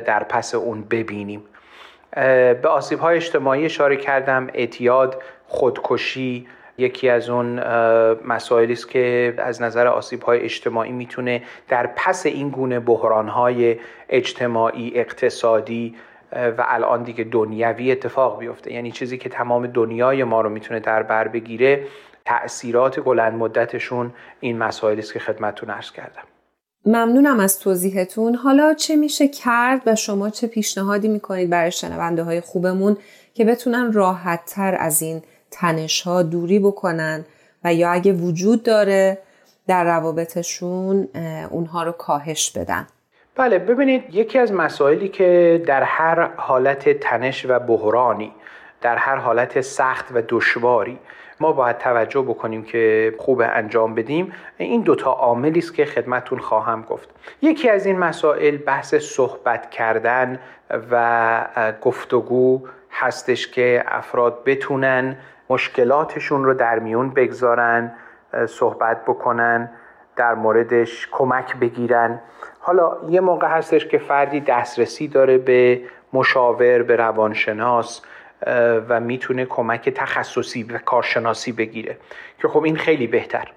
در 0.06 0.24
پس 0.24 0.56
اون 0.56 0.82
ببینیم. 0.82 1.44
به 2.62 2.70
آسیب 2.70 3.00
های 3.00 3.16
اجتماعی 3.16 3.66
اشاره 3.66 3.96
کردم 3.96 4.48
اعتیاد 4.54 5.22
خودکشی 5.48 6.48
یکی 6.78 7.10
از 7.10 7.30
اون 7.30 7.60
مسائلی 8.28 8.74
است 8.74 8.90
که 8.90 9.34
از 9.38 9.62
نظر 9.62 9.88
آسیب 9.88 10.24
های 10.24 10.40
اجتماعی 10.40 10.92
می‌تونه 10.92 11.44
در 11.68 11.90
پس 11.96 12.26
این 12.26 12.50
گونه 12.50 12.80
بحران 12.80 13.28
های 13.28 13.76
اجتماعی 14.10 14.92
اقتصادی 14.96 15.96
و 16.32 16.66
الان 16.68 17.04
دیگه 17.04 17.24
دنیوی 17.24 17.92
اتفاق 17.92 18.40
بیفته. 18.40 18.74
یعنی 18.74 18.92
چیزی 18.92 19.18
که 19.18 19.30
تمام 19.30 19.68
دنیای 19.68 20.24
ما 20.24 20.42
رو 20.42 20.50
می‌تونه 20.50 20.80
در 20.80 21.04
بر 21.04 21.28
بگیره 21.28 21.88
تأثیرات 22.26 23.00
بلند 23.00 23.34
مدتشون 23.34 24.14
این 24.40 24.58
مسائلی 24.58 25.00
است 25.00 25.14
که 25.14 25.20
خدمتتون 25.20 25.70
عرض 25.70 25.92
کردم. 25.92 26.24
ممنونم 26.86 27.40
از 27.40 27.60
توضیحتون. 27.60 28.36
حالا 28.36 28.74
چه 28.74 28.96
میشه 28.96 29.28
کرد 29.28 29.82
و 29.86 29.96
شما 29.96 30.30
چه 30.30 30.48
پیشنهادی 30.48 31.08
می‌کنید 31.08 31.50
برای 31.50 31.72
شنونده 31.72 32.24
های 32.24 32.42
خوبمون 32.42 32.98
که 33.34 33.46
بتونن 33.46 33.94
راحت 33.94 34.46
تر 34.46 34.76
از 34.80 35.02
این 35.02 35.22
تنش 35.52 36.02
ها 36.02 36.24
دوری 36.24 36.60
بکنن 36.60 37.26
و 37.64 37.74
یا 37.74 37.92
اگه 37.92 38.14
وجود 38.14 38.64
داره 38.64 39.18
در 39.68 39.84
روابطشون 39.84 41.08
اونها 41.50 41.84
رو 41.84 41.92
کاهش 41.92 42.52
بدن. 42.52 42.88
بله 43.36 43.60
ببینید 43.60 44.16
یکی 44.16 44.40
از 44.40 44.54
مسائلی 44.54 45.08
که 45.10 45.64
در 45.68 45.84
هر 45.84 46.30
حالت 46.36 46.90
تنش 46.90 47.46
و 47.50 47.60
بحرانی 47.60 48.32
در 48.82 48.96
هر 48.98 49.16
حالت 49.16 49.62
سخت 49.62 50.06
و 50.14 50.22
دشواری 50.30 51.00
ما 51.40 51.52
باید 51.52 51.78
توجه 51.78 52.22
بکنیم 52.22 52.64
که 52.64 53.14
خوب 53.18 53.42
انجام 53.46 53.96
بدیم. 53.96 54.34
این 54.58 54.82
دوتا 54.82 55.12
عاملی 55.12 55.60
است 55.60 55.74
که 55.74 55.86
خدمتون 55.86 56.40
خواهم 56.40 56.82
گفت. 56.82 57.10
یکی 57.42 57.70
از 57.70 57.86
این 57.86 58.00
مسائل 58.00 58.58
بحث 58.58 58.96
صحبت 58.96 59.70
کردن 59.70 60.40
و 60.92 61.76
گفتگو 61.82 62.68
هستش 62.92 63.48
که 63.48 63.84
افراد 63.88 64.44
بتونن 64.46 65.18
مشکلاتشون 65.52 66.44
رو 66.46 66.54
در 66.54 66.80
میون 66.80 67.10
بگذارن 67.10 67.94
صحبت 68.46 69.06
بکنن 69.06 69.70
در 70.16 70.34
موردش 70.34 71.08
کمک 71.12 71.56
بگیرن. 71.56 72.20
حالا 72.60 72.98
یه 73.10 73.22
موقع 73.22 73.48
هستش 73.48 73.86
که 73.86 73.98
فردی 73.98 74.40
دسترسی 74.40 75.08
داره 75.08 75.38
به 75.38 75.82
مشاور 76.14 76.84
به 76.84 76.96
روانشناس 76.96 78.02
و 78.90 79.00
می‌تونه 79.00 79.46
کمک 79.46 79.90
تخصصی 79.90 80.64
و 80.64 80.78
کارشناسی 80.78 81.52
بگیره 81.52 81.98
که 82.42 82.48
خب 82.48 82.64
این 82.64 82.76
خیلی 82.76 83.08
بهتر. 83.08 83.52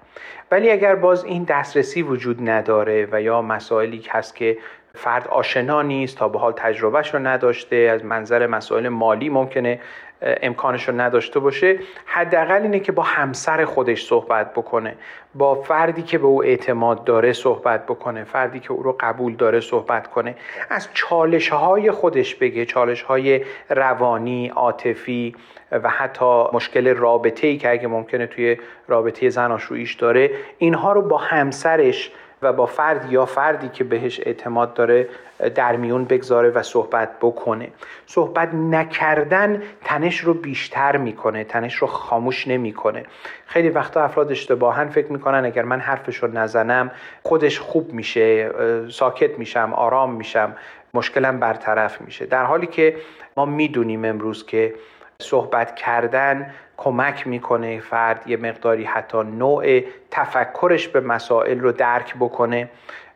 ولی 0.51 0.71
اگر 0.71 0.95
باز 0.95 1.23
این 1.23 1.43
دسترسی 1.43 2.01
وجود 2.01 2.49
نداره 2.49 3.07
و 3.11 3.21
یا 3.21 3.41
مسائلی 3.41 4.05
هست 4.09 4.35
که 4.35 4.57
فرد 4.95 5.27
آشنا 5.27 5.81
نیست 5.81 6.17
تا 6.17 6.29
به 6.29 6.39
حال 6.39 6.53
تجربهش 6.53 7.13
رو 7.13 7.19
نداشته 7.19 7.75
از 7.75 8.05
منظر 8.05 8.47
مسائل 8.47 8.89
مالی 8.89 9.29
ممکنه 9.29 9.79
امکانش 10.21 10.89
رو 10.89 11.01
نداشته 11.01 11.39
باشه 11.39 11.79
حداقل 12.05 12.61
اینه 12.61 12.79
که 12.79 12.91
با 12.91 13.03
همسر 13.03 13.65
خودش 13.65 14.05
صحبت 14.05 14.53
بکنه. 14.53 14.95
با 15.35 15.55
فردی 15.55 16.01
که 16.01 16.17
به 16.17 16.25
او 16.25 16.43
اعتماد 16.43 17.03
داره 17.03 17.33
صحبت 17.33 17.85
بکنه. 17.85 18.23
فردی 18.23 18.59
که 18.59 18.71
او 18.71 18.83
رو 18.83 18.97
قبول 18.99 19.35
داره 19.35 19.59
صحبت 19.59 20.07
کنه. 20.07 20.35
از 20.69 20.89
چالش 20.93 21.49
های 21.49 21.91
خودش 21.91 22.35
بگه. 22.35 22.65
چالش 22.65 23.01
های 23.01 23.45
روانی 23.69 24.47
عاطفی 24.47 25.35
و 25.71 25.89
حتی 25.89 26.43
مشکل 26.53 26.87
رابطه 26.87 27.47
ای 27.47 27.57
که 27.57 27.71
اگه 27.71 27.87
ممکنه 27.87 28.27
توی 28.27 28.57
رابطه 28.87 29.29
زناشوییش 29.29 29.93
داره 29.93 30.31
اینها 30.57 30.91
رو 30.91 31.01
با 31.01 31.17
همسرش 31.17 32.11
و 32.45 32.53
با 32.53 32.65
فرد 32.65 33.11
یا 33.11 33.25
فردی 33.25 33.69
که 33.69 33.83
بهش 33.83 34.19
اعتماد 34.19 34.73
داره 34.73 35.09
در 35.55 35.75
میون 35.75 36.05
بگذاره 36.05 36.49
و 36.49 36.63
صحبت 36.63 37.09
بکنه. 37.21 37.67
صحبت 38.05 38.53
نکردن 38.53 39.61
تنش 39.83 40.19
رو 40.19 40.33
بیشتر 40.33 40.97
می‌کنه 40.97 41.43
تنش 41.43 41.75
رو 41.75 41.87
خاموش 41.87 42.47
نمی‌کنه. 42.47 43.03
خیلی 43.45 43.69
وقتا 43.69 44.03
افراد 44.03 44.31
اشتباها 44.31 44.85
فکر 44.85 45.11
می‌کنن 45.11 45.45
اگر 45.45 45.63
من 45.63 45.79
حرفش 45.79 46.17
رو 46.17 46.27
نزنم 46.31 46.91
خودش 47.23 47.59
خوب 47.59 47.93
میشه 47.93 48.51
ساکت 48.91 49.39
میشم 49.39 49.73
آرام 49.73 50.13
میشم 50.13 50.55
مشکلم 50.93 51.39
برطرف 51.39 52.01
میشه. 52.01 52.25
در 52.25 52.43
حالی 52.43 52.67
که 52.67 52.95
ما 53.37 53.45
می‌دونیم 53.45 54.05
امروز 54.05 54.45
که 54.45 54.73
صحبت 55.21 55.75
کردن 55.75 56.53
کمک 56.77 57.27
می‌کنه 57.27 57.79
فرد 57.79 58.27
یه 58.27 58.37
مقداری 58.37 58.83
حتی 58.83 59.17
نوع 59.17 59.81
تفکرش 60.11 60.87
به 60.87 60.99
مسائل 60.99 61.59
رو 61.59 61.71
درک 61.71 62.15
بکنه. 62.15 62.69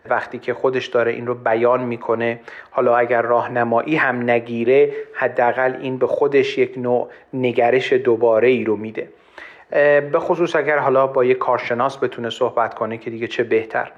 وقتی 0.09 0.39
که 0.39 0.53
خودش 0.53 0.87
داره 0.87 1.11
این 1.11 1.27
رو 1.27 1.35
بیان 1.35 1.81
می‌کنه 1.81 2.39
حالا 2.71 2.97
اگر 2.97 3.21
راهنمایی 3.21 3.95
هم 3.95 4.29
نگیره 4.29 4.91
حداقل 5.13 5.75
این 5.81 5.97
به 5.97 6.07
خودش 6.07 6.57
یک 6.57 6.77
نوع 6.77 7.09
نگرش 7.33 7.93
دوباره 7.93 8.47
ای 8.47 8.63
رو 8.63 8.75
میده. 8.75 9.09
به 10.11 10.19
خصوص 10.19 10.55
اگر 10.55 10.77
حالا 10.77 11.07
با 11.07 11.23
یک 11.23 11.37
کارشناس 11.37 11.97
بتونه 11.97 12.29
صحبت 12.29 12.73
کنه 12.73 12.97
که 12.97 13.09
دیگه 13.09 13.27
چه 13.27 13.43
بهتر. 13.43 13.91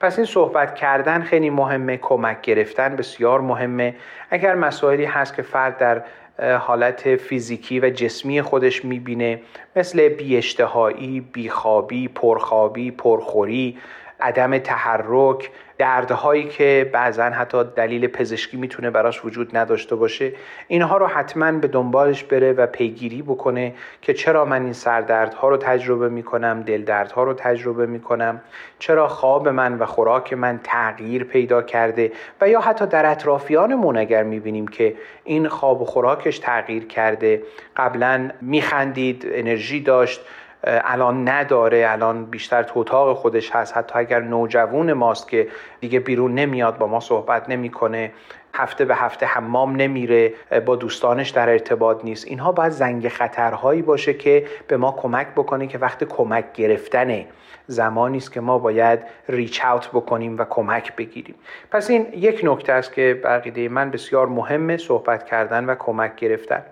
پس 0.00 0.18
این 0.18 0.26
صحبت 0.26 0.74
کردن 0.74 1.20
خیلی 1.22 1.50
مهمه 1.50 1.96
کمک 1.96 2.40
گرفتن 2.40 2.96
بسیار 2.96 3.40
مهمه. 3.40 3.94
اگر 4.30 4.54
مسائلی 4.54 5.04
هست 5.04 5.36
که 5.36 5.42
فرد 5.42 5.78
در 5.78 6.02
حالت 6.38 7.16
فیزیکی 7.16 7.80
و 7.80 7.90
جسمی 7.90 8.42
خودش 8.42 8.84
می‌بینه. 8.84 9.40
مثل 9.76 10.08
بیاشتهایی، 10.08 11.20
بیخوابی، 11.20 12.08
پرخوابی، 12.08 12.90
پرخوری، 12.90 13.78
عدم 14.20 14.58
تحرک 14.58 15.50
دردهایی 15.78 16.48
که 16.48 16.90
بعضا 16.92 17.24
حتی 17.24 17.64
دلیل 17.64 18.06
پزشکی 18.06 18.56
می‌تونه 18.56 18.90
براش 18.90 19.24
وجود 19.24 19.56
نداشته 19.56 19.96
باشه 19.96 20.32
اینها 20.68 20.96
رو 20.96 21.06
حتما 21.06 21.52
به 21.52 21.68
دنبالش 21.68 22.24
بره 22.24 22.52
و 22.52 22.66
پیگیری 22.66 23.22
بکنه 23.22 23.74
که 24.02 24.14
چرا 24.14 24.44
من 24.44 24.62
این 24.62 24.72
سردردها 24.72 25.48
رو 25.48 25.56
تجربه 25.56 26.08
می‌کنم 26.08 26.62
دل 26.62 26.82
دردها 26.82 27.22
رو 27.22 27.34
تجربه 27.34 27.86
می‌کنم 27.86 28.40
چرا 28.78 29.08
خواب 29.08 29.48
من 29.48 29.78
و 29.78 29.86
خوراک 29.86 30.32
من 30.32 30.60
تغییر 30.64 31.24
پیدا 31.24 31.62
کرده 31.62 32.12
و 32.40 32.48
یا 32.48 32.60
حتی 32.60 32.86
در 32.86 33.10
اطرافیانمون 33.10 33.96
اگر 33.96 34.22
می‌بینیم 34.22 34.68
که 34.68 34.94
این 35.24 35.48
خواب 35.48 35.82
و 35.82 35.84
خوراکش 35.84 36.38
تغییر 36.38 36.86
کرده 36.86 37.42
قبلا 37.76 38.30
میخندید 38.40 39.26
انرژی 39.32 39.80
داشت 39.80 40.20
الان 40.64 41.28
نداره 41.28 41.86
الان 41.88 42.24
بیشتر 42.24 42.62
تو 42.62 42.80
اتاق 42.80 43.16
خودش 43.16 43.50
هست. 43.50 43.76
حتی 43.76 43.98
اگر 43.98 44.20
نوجوان 44.20 44.92
ماست 44.92 45.28
که 45.28 45.48
دیگه 45.80 46.00
بیرون 46.00 46.34
نمیاد 46.34 46.78
با 46.78 46.86
ما 46.86 47.00
صحبت 47.00 47.48
نمی‌کنه 47.48 48.12
هفته 48.54 48.84
به 48.84 48.94
هفته 48.94 49.26
حمام 49.26 49.76
نمیره 49.76 50.34
با 50.66 50.76
دوستانش 50.76 51.30
در 51.30 51.48
ارتباط 51.48 52.04
نیست. 52.04 52.26
اینها 52.26 52.52
باید 52.52 52.72
زنگ 52.72 53.08
خطرهایی 53.08 53.82
باشه 53.82 54.14
که 54.14 54.46
به 54.68 54.76
ما 54.76 54.92
کمک 54.92 55.26
بکنه 55.26 55.66
که 55.66 55.78
وقت 55.78 56.04
کمک 56.04 56.52
گرفتنه 56.52 57.26
زمانی 57.66 58.16
است 58.16 58.32
که 58.32 58.40
ما 58.40 58.58
باید 58.58 59.00
ریچ 59.28 59.64
اوت 59.64 59.88
بکنیم 59.88 60.38
و 60.38 60.44
کمک 60.44 60.96
بگیریم. 60.96 61.34
پس 61.70 61.90
این 61.90 62.06
یک 62.12 62.40
نکته 62.44 62.72
است 62.72 62.92
که 62.92 63.20
بقیده 63.24 63.68
من 63.68 63.90
بسیار 63.90 64.26
مهمه 64.26 64.76
صحبت 64.76 65.26
کردن 65.26 65.64
و 65.64 65.74
کمک 65.74 66.16
گرفتن. 66.16 66.62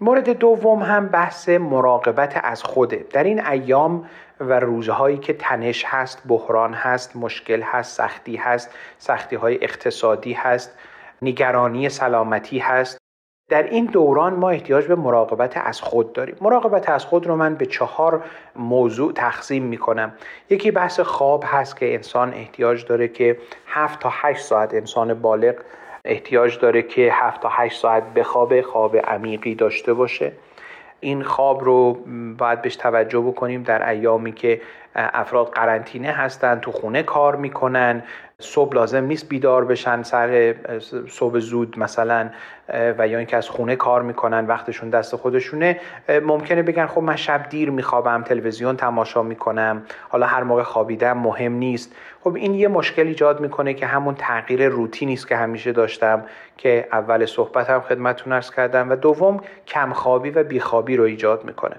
مورد 0.00 0.30
دوم 0.30 0.82
هم 0.82 1.08
بحث 1.08 1.48
مراقبت 1.48 2.40
از 2.44 2.62
خوده 2.62 3.06
در 3.12 3.24
این 3.24 3.46
ایام 3.46 4.08
و 4.40 4.60
روزهایی 4.60 5.18
که 5.18 5.32
تنش 5.32 5.84
هست 5.86 6.22
بحران 6.28 6.74
هست 6.74 7.16
مشکل 7.16 7.62
هست 7.62 7.96
سختی 7.96 8.36
هست 8.36 8.70
سختی 8.98 9.36
های 9.36 9.64
اقتصادی 9.64 10.32
هست 10.32 10.78
نگرانی 11.22 11.88
سلامتی 11.88 12.58
هست 12.58 12.98
در 13.50 13.62
این 13.62 13.84
دوران 13.84 14.34
ما 14.34 14.50
احتیاج 14.50 14.86
به 14.86 14.94
مراقبت 14.94 15.56
از 15.56 15.80
خود 15.80 16.12
داریم. 16.12 16.36
مراقبت 16.40 16.90
از 16.90 17.04
خود 17.04 17.26
رو 17.26 17.36
من 17.36 17.54
به 17.54 17.66
چهار 17.66 18.24
موضوع 18.56 19.12
تقسیم 19.12 19.62
می 19.62 19.78
کنم 19.78 20.12
یکی 20.50 20.70
بحث 20.70 21.00
خواب 21.00 21.44
هست 21.46 21.76
که 21.76 21.94
انسان 21.94 22.34
احتیاج 22.34 22.86
داره 22.86 23.08
که 23.08 23.38
7 23.66 24.00
تا 24.00 24.08
8 24.12 24.40
ساعت 24.40 24.74
انسان 24.74 25.14
بالغ 25.14 25.54
احتیاج 26.04 26.58
داره 26.58 26.82
که 26.82 27.10
7 27.12 27.40
تا 27.40 27.48
8 27.48 27.80
ساعت 27.80 28.14
بخوابه 28.14 28.62
خواب 28.62 28.96
عمیقی 28.96 29.54
داشته 29.54 29.94
باشه. 29.94 30.32
این 31.00 31.22
خواب 31.22 31.64
رو 31.64 31.92
باید 32.38 32.62
بهش 32.62 32.76
توجه 32.76 33.20
بکنیم 33.20 33.62
در 33.62 33.88
ایامی 33.90 34.32
که 34.32 34.60
افراد 34.94 35.46
قرنطینه 35.46 36.12
هستن 36.12 36.58
تو 36.60 36.72
خونه 36.72 37.02
کار 37.02 37.36
می‌کنن. 37.36 38.02
صبح 38.38 38.74
لازم 38.74 39.04
نیست 39.04 39.28
بیدار 39.28 39.64
بشن 39.64 40.02
سر 40.02 40.54
صبح 41.08 41.38
زود 41.38 41.78
مثلا 41.78 42.30
و 42.68 43.08
یا 43.08 43.18
اینکه 43.18 43.36
از 43.36 43.48
خونه 43.48 43.76
کار 43.76 44.02
می‌کنن 44.02 44.46
وقتشون 44.46 44.90
دست 44.90 45.16
خودشونه. 45.16 45.80
ممکنه 46.08 46.62
بگن 46.62 46.86
خب 46.86 47.02
من 47.02 47.16
شب 47.16 47.48
دیر 47.48 47.70
میخوابم 47.70 48.22
تلویزیون 48.22 48.76
تماشا 48.76 49.22
می‌کنم. 49.22 49.82
حالا 50.08 50.26
هر 50.26 50.42
موقع 50.42 50.62
خوابیدم 50.62 51.18
مهم 51.18 51.52
نیست. 51.52 51.94
خب 52.24 52.34
این 52.34 52.54
یه 52.54 52.68
مشکل 52.68 53.06
ایجاد 53.06 53.40
می‌کنه 53.40 53.74
که 53.74 53.86
همون 53.86 54.14
تغییر 54.14 54.68
روتینی 54.68 55.12
است 55.12 55.28
که 55.28 55.36
همیشه 55.36 55.72
داشتم 55.72 56.24
که 56.56 56.88
اول 56.92 57.26
صحبتم 57.26 57.80
خدمتتون 57.80 58.32
ارز 58.32 58.50
کردم 58.50 58.90
و 58.90 58.96
دوم 58.96 59.40
کمخوابی 59.66 60.30
و 60.30 60.44
بیخوابی 60.44 60.96
رو 60.96 61.04
ایجاد 61.04 61.44
می‌کنه. 61.44 61.76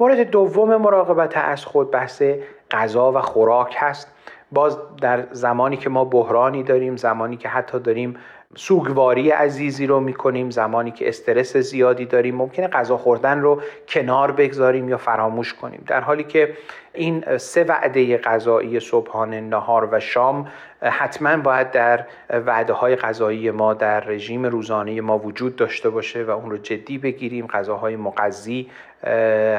مورد 0.00 0.30
دوم 0.30 0.76
مراقبت 0.76 1.36
از 1.36 1.64
خود 1.64 1.90
بحث 1.90 2.22
غذا 2.70 3.12
و 3.12 3.20
خوراک 3.20 3.76
هست. 3.78 4.12
باز 4.52 4.78
در 5.00 5.26
زمانی 5.30 5.76
که 5.76 5.90
ما 5.90 6.04
بحرانی 6.04 6.62
داریم 6.62 6.96
زمانی 6.96 7.36
که 7.36 7.48
حتی 7.48 7.78
داریم 7.78 8.16
سوگواری 8.54 9.30
عزیزی 9.30 9.86
رو 9.86 10.00
می‌کنیم 10.00 10.50
زمانی 10.50 10.90
که 10.90 11.08
استرس 11.08 11.56
زیادی 11.56 12.04
داریم 12.04 12.34
ممکنه 12.34 12.68
غذا 12.68 12.96
خوردن 12.96 13.40
رو 13.40 13.60
کنار 13.88 14.32
بگذاریم 14.32 14.88
یا 14.88 14.96
فراموش 14.96 15.54
کنیم. 15.54 15.84
در 15.86 16.00
حالی 16.00 16.24
که 16.24 16.54
این 16.92 17.38
سه 17.38 17.64
وعده 17.64 18.18
غذایی 18.18 18.80
صبحانه 18.80 19.40
نهار 19.40 19.88
و 19.92 20.00
شام 20.00 20.48
حتما 20.82 21.36
باید 21.36 21.70
در 21.70 22.04
وعده 22.30 22.72
های 22.72 22.96
غذایی 22.96 23.50
ما 23.50 23.74
در 23.74 24.00
رژیم 24.00 24.46
روزانه 24.46 25.00
ما 25.00 25.18
وجود 25.18 25.56
داشته 25.56 25.90
باشه 25.90 26.24
و 26.24 26.30
اون 26.30 26.50
رو 26.50 26.56
جدی 26.56 26.98
بگیریم 26.98 27.46
غذاهای 27.46 27.96
مغذی 27.96 28.70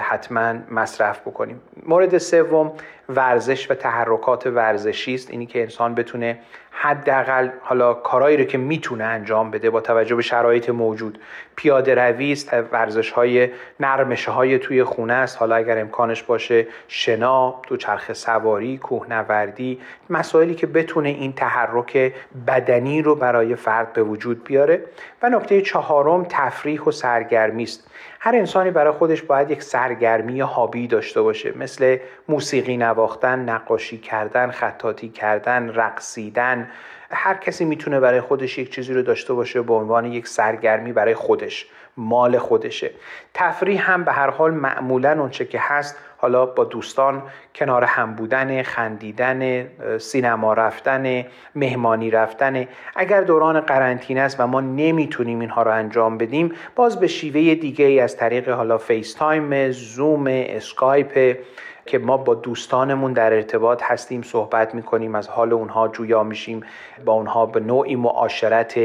حتما 0.02 0.54
مصرف 0.72 1.22
بکنیم. 1.22 1.62
مورد 1.86 2.18
سوم 2.18 2.72
ورزش 3.10 3.72
و 3.72 3.74
تحرکات 3.74 4.48
ورزشی 4.48 5.16
است. 5.16 5.32
اینی 5.32 5.46
که 5.46 5.62
انسان 5.62 5.96
بتونه 5.96 6.40
حداقل 6.72 7.50
حالا 7.62 7.94
کارهایی 7.94 8.38
رو 8.38 8.44
که 8.44 8.58
می‌تونه 8.58 9.04
انجام 9.04 9.52
بده 9.52 9.70
با 9.70 9.82
توجه 9.82 10.16
به 10.16 10.22
شرایط 10.22 10.70
موجود 10.70 11.20
پیاده 11.60 11.95
روی 11.95 12.32
است 12.32 12.54
ورزش 12.72 13.12
های 13.12 13.50
نرمشه 13.80 14.32
های 14.32 14.60
توی 14.60 14.84
خونه 14.84 15.13
است. 15.13 15.38
حالا 15.38 15.56
اگر 15.56 15.80
امکانش 15.80 16.24
باشه 16.24 16.67
شنا 16.88 17.62
چرخ 17.80 18.13
سواری 18.13 18.78
کوهنوردی 18.78 19.80
مسائلی 20.10 20.56
که 20.56 20.67
بتونه 20.67 21.10
این 21.10 21.34
تحرک 21.34 22.13
بدنی 22.48 23.02
رو 23.02 23.15
برای 23.15 23.56
فرد 23.56 23.93
به 23.93 24.04
وجود 24.04 24.43
بیاره. 24.43 24.82
و 25.22 25.30
نکته 25.30 25.62
چهارم 25.62 26.26
تفریح 26.30 26.82
و 26.82 26.91
سرگرمی 26.91 27.63
است. 27.63 27.91
هر 28.19 28.36
انسانی 28.36 28.72
برای 28.72 28.93
خودش 28.93 29.22
باید 29.22 29.52
یک 29.52 29.63
سرگرمی 29.63 30.41
هابی 30.41 30.88
داشته 30.88 31.22
باشه. 31.22 31.58
مثل 31.58 31.98
موسیقی 32.28 32.78
نواختن 32.78 33.39
نقاشی 33.50 33.98
کردن 33.98 34.52
خطاطی 34.52 35.10
کردن 35.10 35.69
رقصیدن. 35.69 36.69
هر 37.12 37.34
کسی 37.34 37.65
می‌تونه 37.65 38.00
برای 38.00 38.22
خودش 38.22 38.58
یک 38.58 38.72
چیزی 38.72 38.93
رو 38.93 39.02
داشته 39.02 39.34
باشه 39.34 39.62
به 39.62 39.74
عنوان 39.74 40.06
یک 40.06 40.28
سرگرمی 40.28 40.93
برای 40.93 41.15
خودش 41.15 41.67
مال 41.98 42.38
خودشه. 42.38 42.91
تفریح 43.34 43.91
هم 43.91 44.04
به 44.04 44.12
هر 44.12 44.30
حال 44.30 44.52
معمولا 44.52 45.19
اونچه 45.19 45.45
که 45.45 45.60
هست 45.62 45.98
حالا 46.17 46.45
با 46.45 46.63
دوستان 46.63 47.24
کنار 47.56 47.84
هم 47.84 48.13
بودن 48.13 48.63
خندیدن 48.63 49.67
سینما 49.98 50.54
رفتن 50.54 51.26
مهمانی 51.56 52.12
رفتن. 52.12 52.67
اگر 52.95 53.22
دوران 53.22 53.60
قرنطینه 53.60 54.22
است 54.22 54.39
و 54.39 54.48
ما 54.48 54.62
نمی‌تونیم 54.62 55.39
اینها 55.39 55.63
رو 55.63 55.72
انجام 55.72 56.17
بدیم 56.17 56.56
باز 56.76 57.00
به 57.00 57.08
شیوه 57.08 57.56
دیگه 57.56 57.86
ای 57.86 58.00
از 58.00 58.17
طریق 58.17 58.50
حالا 58.50 58.78
FaceTime 58.78 59.72
Zoom 59.72 60.26
Skype 60.28 61.38
که 61.89 61.99
ما 61.99 62.17
با 62.17 62.36
دوستانمون 62.36 63.13
در 63.13 63.34
ارتباط 63.34 63.84
هستیم 63.84 64.21
صحبت 64.21 64.75
می‌کنیم 64.75 65.15
از 65.15 65.28
حال 65.28 65.54
اونها 65.54 65.88
جویا 65.88 66.23
میشیم 66.23 66.63
با 67.06 67.13
اونها 67.13 67.45
به 67.45 67.60
نوعی 67.60 67.95
معاشرت 67.95 68.80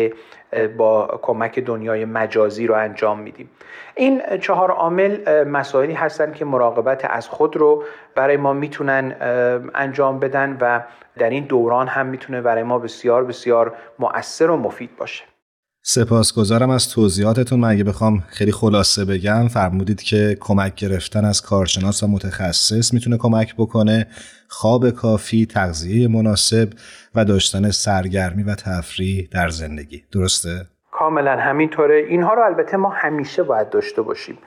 با 0.77 1.19
کمک 1.23 1.59
دنیای 1.59 2.05
مجازی 2.05 2.67
رو 2.67 2.75
انجام 2.75 3.19
میدیم. 3.21 3.51
این 3.95 4.23
چهار 4.41 4.71
عامل 4.71 5.45
مسائلی 5.45 5.93
هستن 5.93 6.33
که 6.33 6.45
مراقبت 6.45 7.05
از 7.11 7.29
خود 7.29 7.57
رو 7.57 7.85
برای 8.15 8.37
ما 8.37 8.53
می‌تونن 8.53 9.17
انجام 9.75 10.19
بدن 10.19 10.59
و 10.61 10.81
در 11.19 11.31
این 11.31 11.45
دوران 11.45 11.89
هم 11.89 12.07
می‌تونه 12.07 12.41
برای 12.41 12.63
ما 12.63 12.79
بسیار 12.79 13.25
بسیار 13.25 13.73
مؤثر 13.99 14.51
و 14.51 14.57
مفید 14.57 14.97
باشه. 14.97 15.25
سپاسگزارم 15.87 16.71
از 16.71 16.89
توضیحاتتون. 16.89 17.61
من 17.61 17.69
اگه 17.69 17.85
بخوام 17.85 18.23
خیلی 18.29 18.53
خلاصه 18.53 19.05
بگم 19.05 19.49
فرمودید 19.49 20.03
که 20.03 20.37
کمک 20.41 20.75
گرفتن 20.75 21.25
از 21.25 21.43
کارشناس 21.43 22.03
و 22.03 22.07
متخصص 22.07 22.95
می‌تونه 22.95 23.17
کمک 23.17 23.55
بکنه. 23.59 24.07
خواب 24.49 24.91
کافی 24.91 25.47
تغذیه 25.47 26.09
مناسب 26.09 26.69
و 27.15 27.25
داشتن 27.25 27.71
سرگرمی 27.71 28.43
و 28.43 28.55
تفریح 28.55 29.29
در 29.31 29.49
زندگی. 29.49 30.05
درسته؟ 30.13 30.67
کاملا 30.93 31.37
همینطوره. 31.37 32.07
اینها 32.09 32.35
رو 32.35 32.43
البته 32.43 32.77
ما 32.77 32.91
همیشه 32.91 33.43
باید 33.43 33.71
داشته 33.71 34.03
باشیم. 34.03 34.39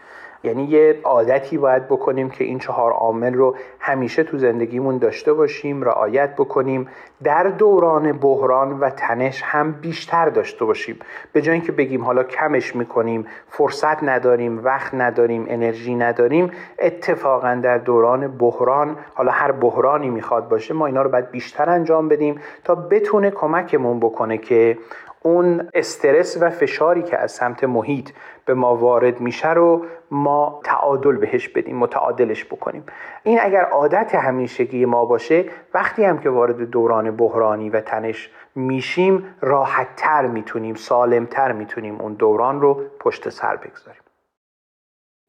یعنی 0.44 0.64
یه 0.64 1.00
عادتی 1.04 1.58
باید 1.58 1.88
بکنیم 1.88 2.30
که 2.30 2.44
این 2.44 2.60
چهار 2.60 2.92
عامل 2.92 3.34
رو 3.34 3.56
همیشه 3.80 4.24
تو 4.24 4.38
زندگیمون 4.38 4.98
داشته 4.98 5.34
باشیم 5.34 5.84
رعایت 5.84 6.36
بکنیم. 6.36 6.88
در 7.24 7.44
دوران 7.44 8.12
بحران 8.12 8.80
و 8.80 8.90
تنش 8.90 9.42
هم 9.42 9.72
بیشتر 9.72 10.30
داشته 10.30 10.66
باشیم. 10.66 11.00
به 11.34 11.42
جای 11.42 11.54
اینکه 11.54 11.72
بگیم 11.72 12.04
حالا 12.04 12.24
کمش 12.24 12.76
می‌کنیم 12.76 13.26
فرصت 13.48 14.04
نداریم 14.04 14.62
وقت 14.64 14.94
نداریم 14.94 15.46
انرژی 15.50 15.96
نداریم 15.96 16.52
اتفاقا 16.80 17.60
در 17.64 17.78
دوران 17.78 18.38
بحران 18.38 18.98
حالا 19.14 19.32
هر 19.32 19.52
بحرانی 19.52 20.10
می‌خواد 20.10 20.50
باشه 20.50 20.74
ما 20.74 20.86
اینا 20.86 21.02
رو 21.02 21.10
باید 21.10 21.32
بیشتر 21.32 21.70
انجام 21.70 22.08
بدیم 22.08 22.42
تا 22.64 22.76
بتونه 22.76 23.32
کمکمون 23.32 24.00
بکنه 24.00 24.38
که 24.38 24.78
اون 25.22 25.70
استرس 25.74 26.38
و 26.42 26.50
فشاری 26.50 27.04
که 27.04 27.18
از 27.18 27.32
سمت 27.32 27.64
محیط 27.64 28.10
به 28.46 28.54
ما 28.54 28.76
وارد 28.76 29.20
میشه 29.20 29.54
رو 29.54 29.86
ما 30.12 30.62
تعادل 30.64 31.16
بهش 31.16 31.50
بدیم 31.50 31.78
متعادلش 31.78 32.46
بکنیم. 32.46 32.86
این 33.24 33.40
اگر 33.42 33.62
عادت 33.62 34.16
همیشگی 34.16 34.86
ما 34.86 35.06
باشه 35.06 35.46
وقتی 35.74 36.04
هم 36.04 36.18
که 36.18 36.30
وارد 36.30 36.70
دوران 36.70 37.16
بحرانی 37.16 37.70
و 37.70 37.82
تنش 37.82 38.30
میشیم 38.56 39.36
راحتتر 39.42 40.28
می‌تونیم 40.28 40.76
سالمتر 40.76 41.52
می‌تونیم 41.52 42.02
اون 42.02 42.14
دوران 42.14 42.62
رو 42.62 42.84
پشت 43.00 43.30
سر 43.30 43.56
بگذاریم. 43.56 44.02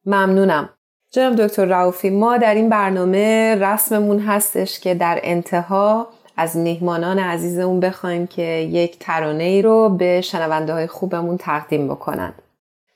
ممنونم. 0.05 0.69
جناب 1.11 1.35
دکتر 1.35 1.65
رауفی 1.65 2.09
ما 2.09 2.37
در 2.37 2.55
این 2.55 2.69
برنامه 2.69 3.55
رسممون 3.61 4.19
هستش 4.19 4.79
که 4.79 4.95
در 4.95 5.19
انتها 5.23 6.07
از 6.39 6.57
میهمانان 6.57 7.19
عزیزمون 7.19 7.79
بخوایم 7.79 8.27
که 8.27 8.41
یک 8.41 8.99
ترانه 8.99 9.43
ای 9.43 9.61
رو 9.61 9.89
به 9.89 10.21
شنونده 10.21 10.73
های 10.73 10.87
خوبمون 10.87 11.37
تقدیم 11.37 11.87
بکنن. 11.87 12.33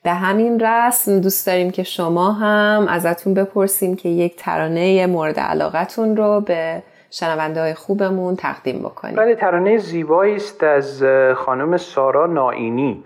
به 0.02 0.10
همین 0.10 0.60
رسم 0.60 1.20
دوست 1.20 1.46
داریم 1.46 1.70
که 1.70 1.82
شما 1.82 2.32
هم 2.32 2.88
ازتون 2.88 3.34
بپرسیم 3.34 3.96
که 3.96 4.08
یک 4.08 4.36
ترانه 4.36 5.06
مورد 5.06 5.40
علاقتون 5.40 6.16
رو 6.16 6.40
به 6.40 6.82
شنونده 7.10 7.60
های 7.60 7.74
خوبمون 7.74 8.36
تقدیم 8.36 8.78
بکنیم. 8.78 9.16
بله 9.16 9.34
ترانه 9.34 9.78
زیبایی 9.78 10.36
است 10.36 10.62
از 10.62 11.02
خانم 11.36 11.76
سارا 11.76 12.26
نائینی. 12.26 13.04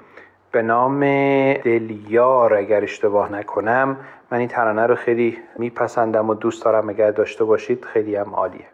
به 0.52 0.62
نام 0.62 1.00
دلیار 1.52 2.54
اگر 2.54 2.82
اشتباه 2.82 3.32
نکنم. 3.32 3.96
من 4.32 4.38
این 4.38 4.48
ترانه 4.48 4.86
رو 4.86 4.94
خیلی 4.94 5.38
میپسندم 5.58 6.30
و 6.30 6.34
دوست 6.34 6.64
دارم 6.64 6.88
اگر 6.88 7.10
داشته 7.10 7.44
باشید 7.44 7.84
خیلی 7.84 8.16
هم 8.16 8.34
عالیه. 8.34 8.66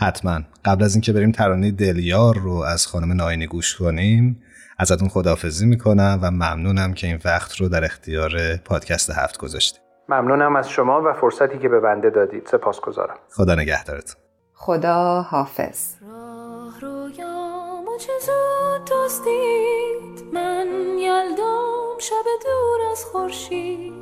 حتما. 0.00 0.40
قبل 0.64 0.84
از 0.84 0.94
اینکه 0.94 1.12
بریم 1.12 1.32
ترانه 1.32 1.70
دلیار 1.70 2.38
رو 2.38 2.52
از 2.52 2.86
خانم 2.86 3.12
ناینی 3.12 3.46
گوش 3.46 3.76
کنیم 3.76 4.42
ازتون 4.78 5.08
خداحافظی 5.08 5.66
می‌کنم 5.66 6.18
و 6.22 6.30
ممنونم 6.30 6.94
که 6.94 7.06
این 7.06 7.18
وقت 7.24 7.56
رو 7.56 7.68
در 7.68 7.84
اختیار 7.84 8.56
پادکست 8.64 9.10
هفت 9.10 9.38
گذاشتید 9.38 9.80
ممنونم 10.08 10.56
از 10.56 10.70
شما 10.70 11.02
و 11.02 11.12
فرصتی 11.12 11.58
که 11.58 11.68
به 11.68 11.80
بنده 11.80 12.10
دادید. 12.10 12.46
سپاسگزارم. 12.46 13.16
خدا 13.30 13.54
نگهدارتون 13.54 14.20
خدا 14.54 15.22
حافظ 15.22 15.94
راه 16.02 16.80
رویامو 16.80 17.98
چه 17.98 18.12
زود 18.26 18.90
من 20.32 20.66
یلدام 20.98 21.79
شب 22.00 22.24
دور 22.44 22.90
از 22.90 23.04
خورشید. 23.04 23.92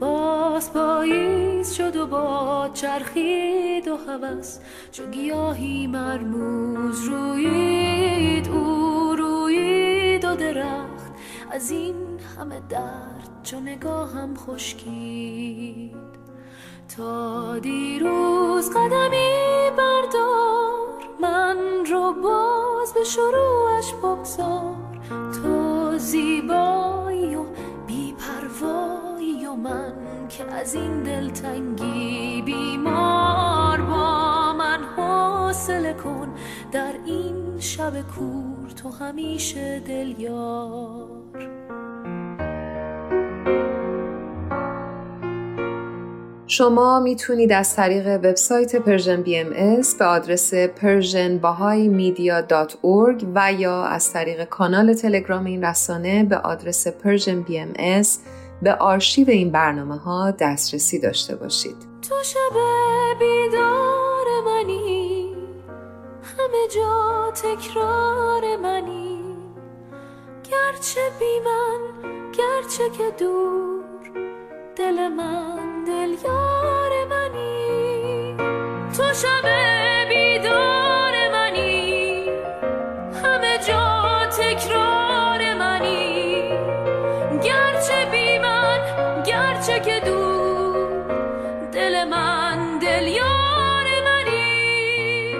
باز 0.00 0.72
پاییز 0.72 1.72
شد 1.72 1.96
و 1.96 2.06
با 2.06 2.70
چرخید 2.74 3.88
و 3.88 3.96
هوس. 3.96 4.58
چو 4.92 5.06
گیاهی 5.06 5.86
مرموز 5.86 7.04
روید 7.04 8.48
او 8.48 9.14
روید 9.18 10.24
و 10.24 10.36
درخت. 10.36 11.12
از 11.50 11.70
این 11.70 11.94
همه 12.38 12.60
درد 12.68 13.40
چو 13.42 13.60
نگاهم 13.60 14.34
خشکید. 14.36 15.96
تا 16.96 17.58
دیروز 17.58 18.70
قدمی 18.70 19.70
بردار 19.76 20.76
من 21.20 21.56
رو 21.90 22.12
باز 22.12 22.92
به 22.94 23.04
شروعش 23.04 23.94
بگذار. 23.94 24.76
تو 25.08 25.55
زیبایی 25.98 27.34
و 27.34 27.44
بیپروایی 27.86 29.46
و 29.46 29.54
من 29.54 29.92
که 30.28 30.44
از 30.44 30.74
این 30.74 31.02
دلتنگی 31.02 32.42
بیمار 32.42 33.80
با 33.80 34.52
من 34.52 34.84
حاصله 34.96 35.94
کن. 35.94 36.34
در 36.72 36.92
این 37.06 37.60
شب 37.60 38.02
کور 38.02 38.70
تو 38.76 38.90
همیشه 38.90 39.80
دل 39.80 40.14
یار 40.20 41.25
شما 46.48 47.00
می‌تونید 47.00 47.52
از 47.52 47.76
طریق 47.76 48.06
وبسایت 48.06 48.76
Persian 48.76 49.22
BM 49.22 49.50
به 49.98 50.04
آدرس 50.04 50.54
persianbahaimedia.org 50.54 53.24
و 53.34 53.52
یا 53.52 53.84
از 53.84 54.12
طریق 54.12 54.44
کانال 54.44 54.94
تلگرام 54.94 55.44
این 55.44 55.64
رسانه 55.64 56.24
به 56.24 56.36
آدرس 56.36 56.88
Persian 56.88 57.42
BM 57.42 57.72
به 58.62 58.74
آرشیو 58.74 59.30
این 59.30 59.50
برنامه 59.50 59.96
ها 59.96 60.30
دسترسی 60.30 61.00
داشته 61.00 61.36
باشید. 61.36 61.76
تو 62.08 62.14
شب 62.24 62.56
بیدار 63.18 64.26
منی 64.46 65.34
همه 66.22 66.68
جا 66.74 67.32
تکرار 67.34 68.56
منی 68.56 69.20
گرچه 70.44 71.00
بی 71.18 71.40
من 71.44 71.80
گرچه 72.32 72.90
که 72.98 73.10
دور 73.18 74.10
دل 74.76 75.08
من 75.08 75.75
دل 75.86 76.10
یار 76.24 76.90
منی 77.10 78.36
تو 78.96 79.02
شب 79.02 79.48
بیدار 80.08 81.14
منی. 81.32 82.24
همه 83.22 83.58
جا 83.68 84.26
تکرار 84.26 85.54
منی. 85.54 86.42
گرچه 87.44 88.10
بی 88.12 88.38
من 88.38 88.78
گرچه 89.26 89.80
که 89.80 90.00
دور 90.04 91.68
دل 91.72 92.04
من 92.04 92.78
دل 92.78 93.06
یار 93.06 93.86
منی. 94.04 95.36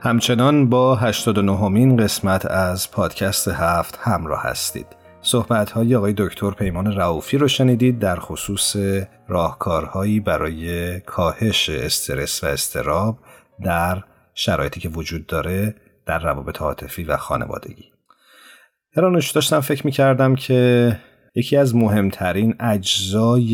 همچنان 0.00 0.68
با 0.68 0.94
89 0.96 1.68
مین 1.68 1.96
قسمت 1.96 2.46
از 2.46 2.90
پادکست 2.90 3.48
هفت 3.48 3.98
همراه 4.02 4.42
هستید. 4.42 4.97
صحبت 5.28 5.70
های 5.70 5.96
آقای 5.96 6.14
دکتر 6.16 6.50
پیمان 6.50 6.96
رعوفی 6.96 7.38
رو 7.38 7.48
شنیدید 7.48 7.98
در 7.98 8.16
خصوص 8.16 8.76
راهکارهایی 9.28 10.20
برای 10.20 11.00
کاهش 11.00 11.68
استرس 11.68 12.44
و 12.44 12.46
استراب 12.46 13.18
در 13.64 14.02
شرایطی 14.34 14.80
که 14.80 14.88
وجود 14.88 15.26
داره 15.26 15.74
در 16.06 16.18
روابط 16.18 16.62
عاطفی 16.62 17.04
و 17.04 17.16
خانوادگی. 17.16 17.84
هرانوش 18.96 19.30
داشتم 19.30 19.60
فکر 19.60 19.86
می 19.86 19.92
کردم 19.92 20.34
که 20.34 20.96
یکی 21.34 21.56
از 21.56 21.76
مهمترین 21.76 22.54
اجزای 22.60 23.44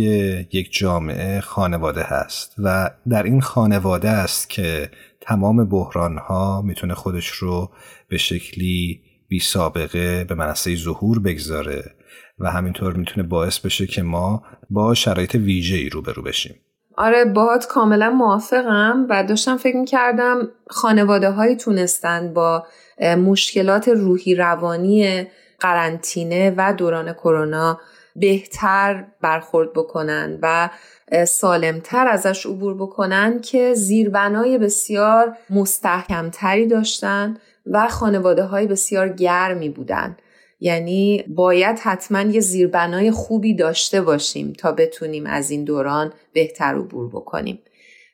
یک 0.52 0.78
جامعه 0.78 1.40
خانواده 1.40 2.02
هست 2.02 2.54
و 2.58 2.90
در 3.08 3.22
این 3.22 3.40
خانواده 3.40 4.10
است 4.10 4.50
که 4.50 4.90
تمام 5.20 5.68
بحران 5.68 6.18
ها 6.18 6.62
می‌تونه 6.62 6.94
خودش 6.94 7.28
رو 7.28 7.70
به 8.08 8.18
شکلی 8.18 9.03
بی 9.28 9.40
سابقه 9.40 10.24
به 10.24 10.34
منصه 10.34 10.76
ظهور 10.76 11.18
بگذاره 11.18 11.94
و 12.38 12.50
همینطور 12.50 12.92
می‌تونه 12.92 13.26
باعث 13.26 13.58
بشه 13.58 13.86
که 13.86 14.02
ما 14.02 14.42
با 14.70 14.94
شرایط 14.94 15.34
ویژه 15.34 15.76
ای 15.76 15.88
روبرو 15.88 16.22
بشیم. 16.22 16.54
آره 16.96 17.24
باهات 17.24 17.66
کاملا 17.66 18.10
موافقم 18.10 19.06
و 19.10 19.24
داشتم 19.24 19.56
فکر 19.56 19.76
می‌کردم 19.76 20.48
خانواده 20.70 21.30
هایی 21.30 21.56
تونستن 21.56 22.34
با 22.34 22.66
مشکلات 23.00 23.88
روحی 23.88 24.34
روانی 24.34 25.26
قرنطینه 25.60 26.54
و 26.56 26.74
دوران 26.74 27.12
کرونا 27.12 27.80
بهتر 28.16 29.04
برخورد 29.20 29.72
بکنن 29.72 30.38
و 30.42 30.70
سالمتر 31.26 32.08
ازش 32.08 32.46
عبور 32.46 32.74
بکنن 32.74 33.40
که 33.40 33.74
زیربنای 33.74 34.58
بسیار 34.58 35.36
مستحکمتری 35.50 36.66
داشتن 36.66 37.36
و 37.66 37.88
خانواده 37.88 38.42
های 38.42 38.66
بسیار 38.66 39.08
گرمی 39.08 39.68
بودن 39.68 40.16
یعنی 40.60 41.24
باید 41.28 41.78
حتما 41.78 42.20
یه 42.20 42.40
زیربنای 42.40 43.10
خوبی 43.10 43.54
داشته 43.54 44.02
باشیم 44.02 44.52
تا 44.52 44.72
بتونیم 44.72 45.26
از 45.26 45.50
این 45.50 45.64
دوران 45.64 46.12
بهتر 46.32 46.74
عبور 46.74 47.08
بکنیم. 47.08 47.58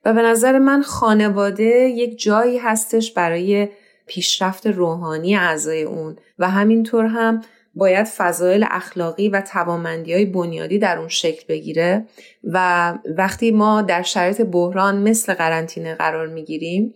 و 0.05 0.15
به 0.15 0.23
نظر 0.23 0.59
من 0.59 0.83
خانواده 0.83 1.65
یک 1.89 2.23
جایی 2.23 2.59
هستش 2.59 3.13
برای 3.13 3.69
پیشرفت 4.07 4.67
روحانی 4.67 5.37
اعضای 5.37 5.83
اون 5.83 6.17
و 6.39 6.51
همینطور 6.51 7.07
هم 7.07 7.43
باید 7.75 8.07
فضایل 8.07 8.67
اخلاقی 8.71 9.29
و 9.29 9.41
توانمندی 9.41 10.15
های 10.15 10.25
بنیادی 10.25 10.79
در 10.79 10.99
اون 10.99 11.09
شکل 11.09 11.45
بگیره 11.49 12.07
و 12.45 12.95
وقتی 13.17 13.51
ما 13.51 13.83
در 13.83 14.03
شرایط 14.03 14.41
بحران 14.41 15.03
مثل 15.03 15.35
قرنطینه 15.35 15.95
قرار 15.95 16.27
می‌گیریم 16.27 16.95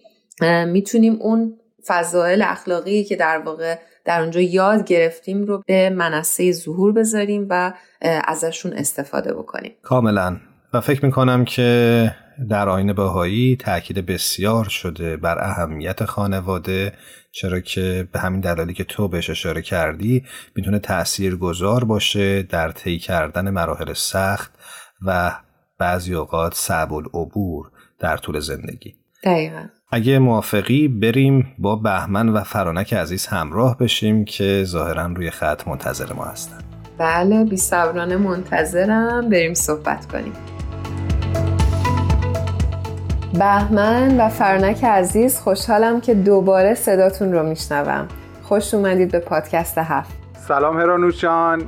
می‌تونیم 0.67 1.17
اون 1.21 1.59
فضایل 1.87 2.43
اخلاقی 2.43 3.05
که 3.05 3.17
در 3.17 3.39
واقع 3.39 3.79
در 4.05 4.21
اونجا 4.21 4.41
یاد 4.41 4.85
گرفتیم 4.85 5.45
رو 5.45 5.63
به 5.67 5.91
منصه 5.91 6.53
ظهور 6.53 6.93
بذاریم 6.93 7.47
و 7.51 7.73
ازشون 8.03 8.73
استفاده 8.73 9.35
بکنیم. 9.35 9.73
کاملا. 9.83 10.37
و 10.75 10.81
فکر 10.81 11.05
می‌کنم 11.05 11.45
که 11.45 12.11
در 12.51 12.69
آین 12.69 12.93
بهایی 12.93 13.57
تاکید 13.57 14.07
بسیار 14.07 14.65
شده 14.65 15.17
بر 15.17 15.39
اهمیت 15.45 16.05
خانواده 16.05 16.93
چرا 17.33 17.61
که 17.61 18.09
به 18.13 18.19
همین 18.19 18.41
دلالی 18.41 18.75
که 18.75 18.85
تو 18.85 19.09
بهش 19.09 19.31
اشاره 19.31 19.63
کردی 19.63 20.25
می‌تونه 20.57 20.79
تأثیر 20.79 21.37
گذار 21.37 21.85
باشه 21.85 22.43
در 22.43 22.71
طی 22.71 22.99
کردن 22.99 23.51
مراحل 23.51 23.93
سخت 23.93 24.53
و 25.07 25.33
بعضی 25.79 26.15
اوقات 26.15 26.55
صعب 26.55 26.93
العبور 26.93 27.71
در 27.99 28.17
طول 28.17 28.41
زندگی. 28.41 28.95
دقیقا. 29.25 29.65
اگه 29.95 30.19
موافقی 30.19 30.89
بریم 30.89 31.55
با 31.59 31.77
بهمن 31.77 32.29
و 32.29 32.41
فرانک 32.41 32.95
عزیز 32.95 33.27
همراه 33.27 33.79
بشیم 33.79 34.25
که 34.25 34.63
ظاهرا 34.65 35.07
روی 35.07 35.31
خط 35.31 35.69
منتظر 35.69 36.13
ما 36.13 36.25
هستن. 36.25 36.59
بله 36.99 37.45
بی 37.45 37.57
صبرانه 37.57 38.17
منتظرم. 38.17 39.29
بریم 39.29 39.55
صحبت 39.55 40.07
کنیم. 40.07 40.33
بهمن 43.39 44.21
و 44.21 44.29
فرانک 44.29 44.85
عزیز 44.85 45.39
خوشحالم 45.39 46.01
که 46.01 46.15
دوباره 46.15 46.75
صداتون 46.75 47.33
رو 47.33 47.43
میشنوم. 47.43 48.09
خوش 48.43 48.75
اومدید 48.75 49.13
به 49.13 49.19
پادکست 49.19 49.79
هفت. 49.79 50.11
سلام 50.49 50.81
هرانوش 50.81 51.25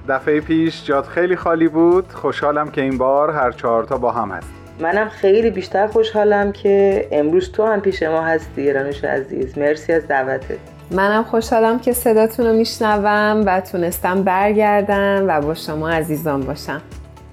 دفعه 0.09 0.41
پیش 0.41 0.85
جات 0.85 1.07
خیلی 1.07 1.37
خالی 1.37 1.69
بود. 1.69 2.13
خوشحالم 2.13 2.71
که 2.71 2.81
این 2.81 2.99
بار 2.99 3.31
هر 3.31 3.51
چهارتا 3.51 3.99
با 3.99 4.13
هم 4.13 4.31
هست 4.31 4.66
منم 4.81 5.09
خیلی 5.09 5.51
بیشتر 5.51 5.87
خوشحالم 5.87 6.53
که 6.53 7.07
امروز 7.13 7.53
تو 7.53 7.65
هم 7.65 7.81
پیش 7.81 8.03
ما 8.03 8.21
هستی 8.21 8.73
رانوش 8.73 9.05
عزیز. 9.05 9.59
مرسی 9.59 9.93
از 9.93 10.09
دعوتت. 10.09 10.59
منم 10.91 11.23
خوشحالم 11.23 11.79
که 11.79 11.93
صداتون 11.93 12.47
رو 12.47 12.53
میشنوم 12.53 13.43
و 13.47 13.61
تونستم 13.61 14.23
برگردم 14.23 15.25
و 15.29 15.41
با 15.41 15.55
شما 15.55 15.89
عزیزان 15.89 16.41
باشم. 16.41 16.83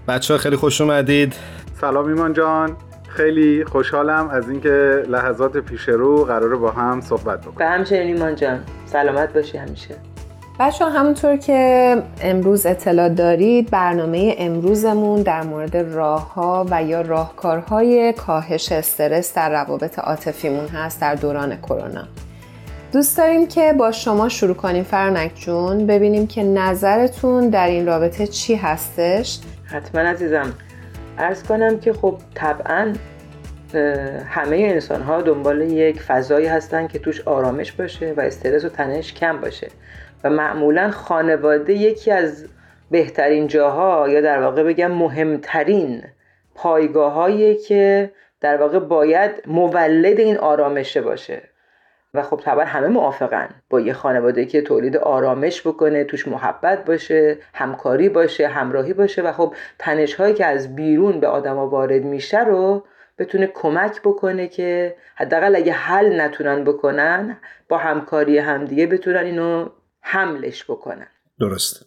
بچه 0.08 0.34
ها 0.34 0.38
خیلی 0.38 0.56
خوش 0.56 0.82
اومدید. 0.82 1.34
سلام 1.82 2.08
ایمان 2.08 2.34
جان. 2.34 2.78
خیلی 3.10 3.66
خوشحالم 3.66 4.30
از 4.30 4.50
اینکه 4.50 5.04
لحظات 5.08 5.58
پیش 5.58 5.90
رو 5.90 6.26
قراره 6.26 6.56
با 6.56 6.72
هم 6.72 7.02
صحبت 7.02 7.42
بکنیم. 7.42 7.58
به 7.58 7.66
همچنین 7.66 8.16
ایمان 8.16 8.36
جان. 8.36 8.60
سلامت 8.86 9.34
باشی 9.34 9.58
همیشه. 9.58 9.96
بچه 10.60 10.86
همونطور 10.86 11.38
که 11.38 12.04
امروز 12.22 12.66
اطلاع 12.66 13.10
دارید 13.10 13.70
برنامه 13.70 14.36
امروزمون 14.38 15.22
در 15.22 15.44
مورد 15.44 15.78
راه 15.78 16.34
ها 16.34 16.66
و 16.70 16.84
یا 16.84 17.02
راهکارهای 17.02 18.14
کاهش 18.14 18.72
استرس 18.72 19.34
در 19.34 19.50
روابط 19.50 20.00
عاطفیمون 20.00 20.68
هست 20.68 21.02
در 21.02 21.16
دوران 21.16 21.58
کرونا. 21.58 22.08
دوست 22.92 23.18
داریم 23.18 23.48
که 23.48 23.74
با 23.74 23.92
شما 23.92 24.30
شروع 24.30 24.56
کنیم 24.56 24.84
فرنک 24.84 25.32
جون. 25.36 25.88
ببینیم 25.88 26.28
که 26.28 26.44
نظرتون 26.44 27.50
در 27.50 27.68
این 27.68 27.86
رابطه 27.86 28.28
چی 28.28 28.56
هستش. 28.56 29.40
حتما 29.66 30.02
عزیزم. 30.02 30.54
ارز 31.18 31.44
کنم 31.44 31.80
که 31.80 31.94
خب 31.94 32.18
طبعا 32.36 32.94
همه 34.26 34.58
انسان 34.58 35.02
ها 35.02 35.22
دنبال 35.22 35.62
یک 35.62 36.02
فضایی 36.02 36.48
هستن 36.48 36.88
که 36.88 37.00
توش 37.00 37.22
آرامش 37.22 37.72
باشه 37.72 38.14
و 38.18 38.22
استرس 38.22 38.66
و 38.66 38.70
تنش 38.70 39.14
کم 39.14 39.42
باشه. 39.42 39.68
و 40.24 40.30
معمولا 40.30 40.92
خانواده 40.92 41.74
یکی 41.74 42.12
از 42.12 42.48
بهترین 42.92 43.48
جاها 43.48 44.10
یا 44.10 44.22
در 44.22 44.42
واقع 44.42 44.64
بگم 44.64 44.92
مهمترین 44.92 46.04
پایگاه 46.56 47.54
که 47.54 48.12
در 48.42 48.58
واقع 48.58 48.80
باید 48.80 49.32
مولد 49.48 50.20
این 50.20 50.38
آرامشه 50.38 51.02
باشه. 51.02 51.42
و 52.14 52.24
خب 52.24 52.42
طبعا 52.44 52.66
همه 52.66 52.88
موافقن 52.88 53.50
با 53.70 53.80
یه 53.80 53.94
خانواده 53.94 54.46
که 54.46 54.62
تولید 54.62 54.98
آرامش 54.98 55.68
بکنه 55.68 56.04
توش 56.04 56.28
محبت 56.28 56.86
باشه 56.86 57.38
همکاری 57.54 58.10
باشه 58.10 58.48
همراهی 58.48 58.94
باشه 58.94 59.22
و 59.22 59.32
خب 59.32 59.56
تنش 59.80 60.14
هایی 60.16 60.34
که 60.34 60.46
از 60.46 60.76
بیرون 60.76 61.20
به 61.20 61.28
آدما 61.28 61.68
وارد 61.68 62.04
میشه 62.04 62.44
رو 62.44 62.84
بتونه 63.18 63.48
کمک 63.48 64.02
بکنه 64.02 64.48
که 64.48 64.96
حداقل 65.16 65.56
اگه 65.56 65.74
حل 65.74 66.22
نتونن 66.22 66.64
بکنن 66.64 67.38
با 67.70 67.78
همکاری 67.78 68.38
همدیگه 68.38 68.88
بتونن 68.88 69.26
اینو 69.26 69.70
حملش 70.04 70.64
بکنن. 70.64 71.08
درست 71.40 71.86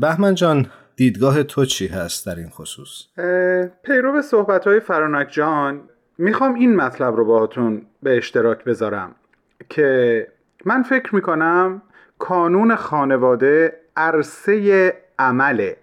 بهمن 0.00 0.34
جان 0.34 0.66
دیدگاه 0.96 1.42
تو 1.42 1.64
چی 1.64 1.86
هست 1.86 2.26
در 2.26 2.34
این 2.34 2.48
خصوص؟ 2.48 3.06
پیرو 3.82 4.12
به 4.12 4.22
صحبت 4.22 4.66
های 4.66 4.80
فرانک 4.80 5.28
جان 5.30 5.80
می‌خوام 6.18 6.54
این 6.54 6.76
مطلب 6.76 7.16
رو 7.16 7.24
باهاتون 7.24 7.86
به 8.02 8.16
اشتراک 8.16 8.64
بذارم 8.64 9.14
که 9.68 10.26
من 10.64 10.82
فکر 10.82 11.14
می‌کنم 11.14 11.82
کانون 12.18 12.76
خانواده 12.76 13.80
عرصه 13.96 14.92
عمله. 15.18 15.76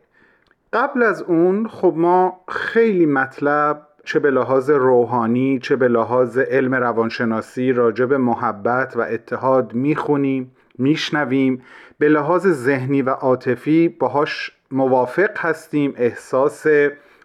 قبل 0.74 1.04
از 1.04 1.22
اون 1.22 1.68
خب 1.68 1.94
ما 1.98 2.42
خیلی 2.48 3.06
مطلب 3.06 3.88
چه 4.04 4.20
به 4.20 4.32
لحاظ 4.32 4.70
روحانی 4.70 5.60
چه 5.60 5.76
به 5.76 5.88
لحاظ 5.88 6.38
علم 6.38 6.76
روانشناسی 6.76 7.72
راجع 7.72 8.06
به 8.06 8.18
محبت 8.18 8.98
و 8.98 9.02
اتحاد 9.02 9.74
می‌خونیم. 9.74 10.52
میشنویم. 10.78 11.62
به 12.00 12.10
لحاظ 12.10 12.48
ذهنی 12.48 13.02
و 13.02 13.10
عاطفی 13.10 13.90
باهاش 13.90 14.52
موافق 14.72 15.38
هستیم. 15.38 15.94
احساس 15.98 16.66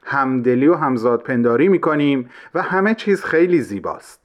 همدلی 0.05 0.67
و 0.67 0.75
همزادپنداری 0.75 1.69
می‌کنیم 1.69 2.31
و 2.55 2.63
همه 2.63 2.95
چیز 2.95 3.25
خیلی 3.25 3.61
زیباست. 3.61 4.21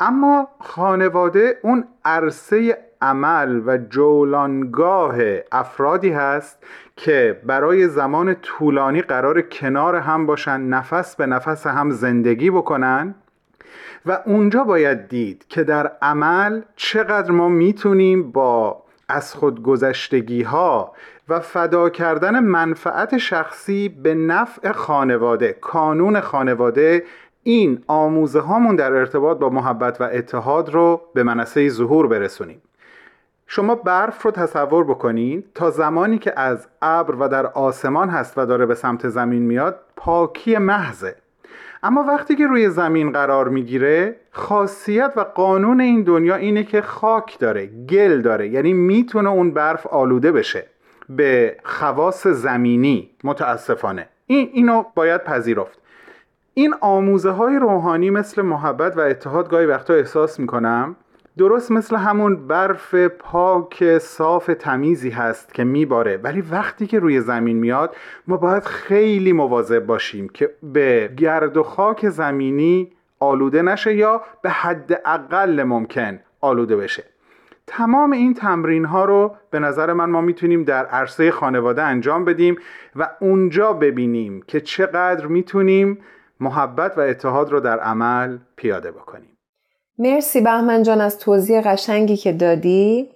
اما 0.00 0.48
خانواده 0.60 1.58
اون 1.62 1.84
عرصه 2.04 2.78
عمل 3.02 3.62
و 3.66 3.78
جولانگاه 3.78 5.16
افرادی 5.52 6.10
هست 6.10 6.58
که 6.96 7.40
برای 7.46 7.88
زمان 7.88 8.34
طولانی 8.34 9.02
قرار 9.02 9.40
کنار 9.40 9.96
هم 9.96 10.26
باشن 10.26 10.60
نفس 10.60 11.16
به 11.16 11.26
نفس 11.26 11.66
هم 11.66 11.90
زندگی 11.90 12.50
بکنن. 12.50 13.14
و 14.06 14.18
اونجا 14.26 14.64
باید 14.64 15.08
دید 15.08 15.44
که 15.48 15.64
در 15.64 15.92
عمل 16.02 16.62
چقدر 16.76 17.30
ما 17.30 17.48
می‌تونیم 17.48 18.32
با 18.32 18.82
از 19.08 19.34
خودگذشتگی 19.34 20.42
ها 20.42 20.92
و 21.28 21.40
فدا 21.40 21.90
کردن 21.90 22.38
منفعت 22.38 23.18
شخصی 23.18 23.88
به 23.88 24.14
نفع 24.14 24.72
خانواده 24.72 25.52
کانون 25.52 26.20
خانواده 26.20 27.04
این 27.42 27.84
آموزه 27.86 28.40
هامون 28.40 28.76
در 28.76 28.92
ارتباط 28.92 29.38
با 29.38 29.48
محبت 29.48 30.00
و 30.00 30.04
اتحاد 30.12 30.70
رو 30.70 31.00
به 31.14 31.22
منصه 31.22 31.68
ظهور 31.68 32.06
برسونیم. 32.06 32.62
شما 33.46 33.74
برف 33.74 34.22
رو 34.22 34.30
تصور 34.30 34.84
بکنید 34.84 35.46
تا 35.54 35.70
زمانی 35.70 36.18
که 36.18 36.40
از 36.40 36.68
ابر 36.82 37.14
و 37.14 37.28
در 37.28 37.46
آسمان 37.46 38.08
هست 38.08 38.38
و 38.38 38.46
داره 38.46 38.66
به 38.66 38.74
سمت 38.74 39.08
زمین 39.08 39.42
میاد 39.42 39.80
پاکی 39.96 40.58
محضه. 40.58 41.16
اما 41.84 42.02
وقتی 42.02 42.36
که 42.36 42.46
روی 42.46 42.70
زمین 42.70 43.12
قرار 43.12 43.48
می‌گیره 43.48 44.16
خاصیت 44.30 45.12
و 45.16 45.20
قانون 45.20 45.80
این 45.80 46.02
دنیا 46.02 46.36
اینه 46.36 46.64
که 46.64 46.82
خاک 46.82 47.38
داره 47.38 47.66
گل 47.66 48.20
داره 48.20 48.48
یعنی 48.48 48.72
می‌تونه 48.72 49.30
اون 49.30 49.50
برف 49.50 49.86
آلوده 49.86 50.32
بشه. 50.32 50.66
به 51.08 51.56
خواص 51.64 52.26
زمینی 52.26 53.10
متاسفانه. 53.24 54.08
این 54.26 54.50
اینو 54.52 54.84
باید 54.94 55.24
پذیرفت. 55.24 55.78
این 56.54 56.74
آموزه 56.80 57.30
های 57.30 57.56
روحانی 57.56 58.10
مثل 58.10 58.42
محبت 58.42 58.96
و 58.96 59.00
اتحاد 59.00 59.50
گاهی 59.50 59.66
وقتا 59.66 59.94
احساس 59.94 60.40
می‌کنم 60.40 60.96
درست 61.38 61.70
مثل 61.70 61.96
همون 61.96 62.46
برف 62.46 62.94
پاک 62.94 63.98
صاف 63.98 64.50
تمیزی 64.58 65.10
هست 65.10 65.54
که 65.54 65.64
میباره. 65.64 66.16
ولی 66.16 66.40
وقتی 66.40 66.86
که 66.86 66.98
روی 66.98 67.20
زمین 67.20 67.56
میاد 67.56 67.96
ما 68.26 68.36
باید 68.36 68.64
خیلی 68.64 69.32
مواظب 69.32 69.86
باشیم 69.86 70.28
که 70.28 70.50
به 70.62 71.10
گرد 71.16 71.56
و 71.56 71.62
خاک 71.62 72.08
زمینی 72.08 72.92
آلوده 73.20 73.62
نشه 73.62 73.94
یا 73.94 74.22
به 74.42 74.50
حد 74.50 75.00
اقل 75.04 75.62
ممکن 75.62 76.20
آلوده 76.40 76.76
بشه. 76.76 77.04
تمام 77.66 78.12
این 78.12 78.34
تمرین 78.34 78.84
ها 78.84 79.04
رو 79.04 79.36
به 79.50 79.58
نظر 79.58 79.92
من 79.92 80.10
ما 80.10 80.20
می‌تونیم 80.20 80.64
در 80.64 80.86
عرصه 80.86 81.30
خانواده 81.30 81.82
انجام 81.82 82.24
بدیم 82.24 82.56
و 82.96 83.10
اونجا 83.20 83.72
ببینیم 83.72 84.42
که 84.46 84.60
چقدر 84.60 85.26
می‌تونیم 85.26 85.98
محبت 86.40 86.98
و 86.98 87.00
اتحاد 87.00 87.52
رو 87.52 87.60
در 87.60 87.78
عمل 87.78 88.38
پیاده 88.56 88.90
بکنیم. 88.90 89.31
مرسی 90.02 90.40
بهمن 90.40 90.82
جان 90.82 91.00
از 91.00 91.18
توضیح 91.18 91.60
قشنگی 91.60 92.16
که 92.16 92.32
دادی 92.32 93.08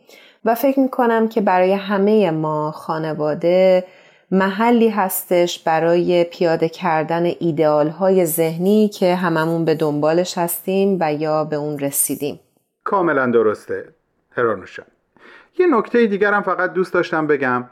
و 0.44 0.54
فکر 0.54 0.80
می‌کنم 0.80 1.28
که 1.28 1.40
برای 1.40 1.72
همه 1.72 2.30
ما 2.30 2.70
خانواده 2.70 3.84
محلی 4.30 4.88
هستش 4.88 5.62
برای 5.64 6.24
پیاده 6.24 6.68
کردن 6.68 7.24
ایدئال 7.40 7.88
های 7.88 8.26
ذهنی 8.26 8.88
که 8.88 9.14
هممون 9.14 9.64
به 9.64 9.74
دنبالش 9.74 10.38
هستیم 10.38 10.96
و 11.00 11.12
یا 11.12 11.44
به 11.44 11.56
اون 11.56 11.78
رسیدیم. 11.78 12.40
کاملا 12.84 13.26
درسته 13.26 13.88
هرانوشان. 14.30 14.86
یه 15.58 15.66
نکته 15.66 16.06
دیگرم 16.06 16.42
فقط 16.42 16.72
دوست 16.72 16.92
داشتم 16.92 17.26
بگم. 17.26 17.64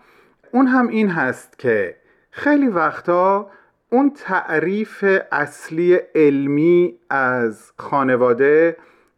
اون 0.52 0.66
هم 0.66 0.88
این 0.88 1.08
هست 1.08 1.58
که 1.58 1.96
خیلی 2.30 2.68
وقتا 2.68 3.46
اون 3.92 4.12
تعریف 4.16 5.04
اصلی 5.32 5.94
علمی 6.14 6.94
از 7.10 7.72
خانواده 7.78 8.76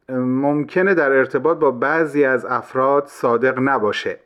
ممکنه 0.08 0.94
در 0.94 1.12
ارتباط 1.12 1.58
با 1.58 1.70
بعضی 1.70 2.24
از 2.24 2.44
افراد 2.44 3.06
صادق 3.06 3.58
نباشه. 3.58 4.18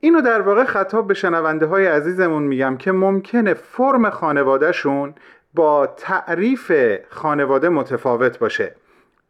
اینو 0.00 0.20
در 0.20 0.40
واقع 0.40 0.64
خطاب 0.64 1.06
به 1.06 1.14
شنونده 1.14 1.66
های 1.66 1.86
عزیزمون 1.86 2.42
میگم 2.42 2.76
که 2.76 2.92
ممکنه 2.92 3.54
فرم 3.54 4.10
خانوادهشون 4.10 5.14
با 5.54 5.86
تعریف 5.86 6.72
خانواده 7.10 7.68
متفاوت 7.68 8.38
باشه. 8.38 8.74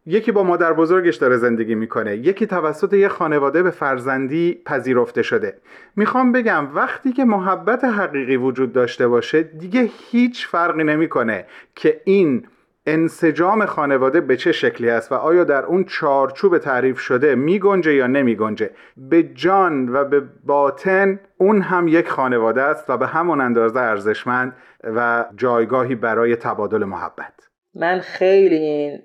یکی 0.07 0.33
با 0.33 0.43
مادر 0.43 0.73
بزرگش 0.73 1.17
داره 1.17 1.37
زندگی 1.37 1.75
می‌کنه 1.75 2.17
یکی 2.17 2.47
توسط 2.47 2.93
یه 2.93 3.09
خانواده 3.09 3.63
به 3.63 3.71
فرزندی 3.71 4.63
پذیرفته 4.67 5.23
شده. 5.23 5.57
می‌خوام 5.97 6.33
بگم 6.33 6.75
وقتی 6.75 7.13
که 7.13 7.25
محبت 7.25 7.85
حقیقی 7.85 8.37
وجود 8.37 8.73
داشته 8.73 9.09
باشه 9.09 9.43
دیگه 9.43 9.91
هیچ 10.11 10.47
فرقی 10.47 10.85
نمی‌کنه 10.85 11.47
که 11.75 12.01
این 12.05 12.47
انسجام 12.87 13.67
خانواده 13.67 14.21
به 14.21 14.37
چه 14.37 14.53
شکلی 14.53 14.91
است 14.91 15.13
و 15.13 15.15
آیا 15.15 15.45
در 15.45 15.65
اون 15.65 15.85
چارچوب 15.85 16.59
تعریف 16.59 16.99
شده 16.99 17.35
می 17.35 17.59
گنجه 17.59 17.95
یا 17.95 18.07
نمی 18.07 18.37
گنجه 18.37 18.71
به 18.97 19.23
جان 19.23 19.89
و 19.89 20.05
به 20.05 20.23
باطن 20.45 21.21
اون 21.39 21.61
هم 21.61 21.89
یک 21.89 22.09
خانواده 22.09 22.63
است 22.63 22.91
و 22.91 22.97
به 22.97 23.07
همون 23.07 23.41
اندازه 23.41 23.81
ارزشمند 23.81 24.57
و 24.85 25.25
جایگاهی 25.37 25.95
برای 25.95 26.37
تبادل 26.37 26.85
محبت. 26.85 27.33
من 27.75 28.01
خیلی 28.01 28.57
این 28.57 29.01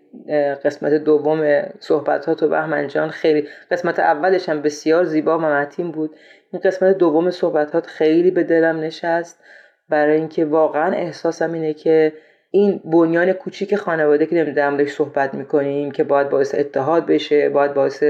قسمت 0.63 0.93
دوم 0.93 1.63
صحبتات 1.79 2.43
و 2.43 2.47
بهمن 2.47 2.87
جان 2.87 3.09
خیلی 3.09 3.47
قسمت 3.71 3.99
اولش 3.99 4.49
هم 4.49 4.61
بسیار 4.61 5.03
زیبا 5.03 5.37
و 5.37 5.41
متین 5.41 5.91
بود. 5.91 6.15
این 6.53 6.61
قسمت 6.65 6.97
دوم 6.97 7.31
صحبتات 7.31 7.87
خیلی 7.87 8.31
به 8.31 8.43
دلم 8.43 8.79
نشست. 8.79 9.43
برای 9.89 10.17
اینکه 10.17 10.45
واقعا 10.45 10.93
احساسم 10.93 11.53
اینه 11.53 11.73
که 11.73 12.13
این 12.51 12.81
بنیان 12.85 13.33
کوچیک 13.33 13.75
خانواده 13.75 14.25
که 14.25 14.35
نمی‌دونم 14.35 14.77
درش 14.77 14.91
صحبت 14.93 15.33
می‌کنیم 15.33 15.91
که 15.91 16.03
باید 16.03 16.29
باعث 16.29 16.55
اتحاد 16.55 17.05
بشه 17.05 17.49
باید 17.49 17.73
باعث 17.73 18.03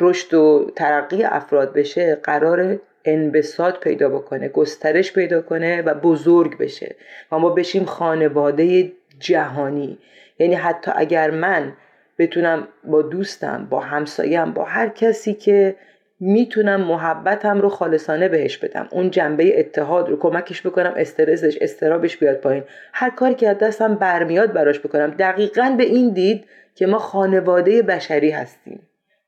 رشد 0.00 0.34
و 0.34 0.70
ترقی 0.76 1.24
افراد 1.24 1.72
بشه 1.72 2.14
قرار 2.14 2.80
انبساط 3.04 3.78
پیدا 3.78 4.08
بکنه 4.08 4.48
گسترش 4.48 5.12
پیدا 5.12 5.42
کنه 5.42 5.82
و 5.82 5.94
بزرگ 5.94 6.58
بشه 6.58 6.96
و 7.32 7.38
ما 7.38 7.50
بشیم 7.50 7.84
خانواده 7.84 8.92
جهانی. 9.18 9.98
یعنی 10.38 10.54
حتی 10.54 10.90
اگر 10.94 11.30
من 11.30 11.72
بتونم 12.18 12.68
با 12.84 13.02
دوستم 13.02 13.66
با 13.70 13.80
همسایم 13.80 14.52
با 14.52 14.64
هر 14.64 14.88
کسی 14.88 15.34
که 15.34 15.76
می‌تونم 16.20 16.80
محبتم 16.80 17.60
رو 17.60 17.68
خالصانه 17.68 18.28
بهش 18.28 18.58
بدم. 18.58 18.88
اون 18.90 19.10
جنبه 19.10 19.60
اتحاد 19.60 20.08
رو 20.08 20.18
کمکش 20.18 20.66
بکنم 20.66 20.94
استرسش 20.96 21.58
استرابش 21.60 22.16
بیاد 22.16 22.36
پایین. 22.36 22.64
هر 22.92 23.10
کاری 23.10 23.34
که 23.34 23.48
از 23.48 23.58
دستم 23.58 23.94
برمیاد 23.94 24.52
براش 24.52 24.80
بکنم. 24.80 25.10
دقیقا 25.10 25.74
به 25.78 25.84
این 25.84 26.12
دید 26.12 26.44
که 26.74 26.86
ما 26.86 26.98
خانواده 26.98 27.82
بشری 27.82 28.30
هستیم. 28.30 28.80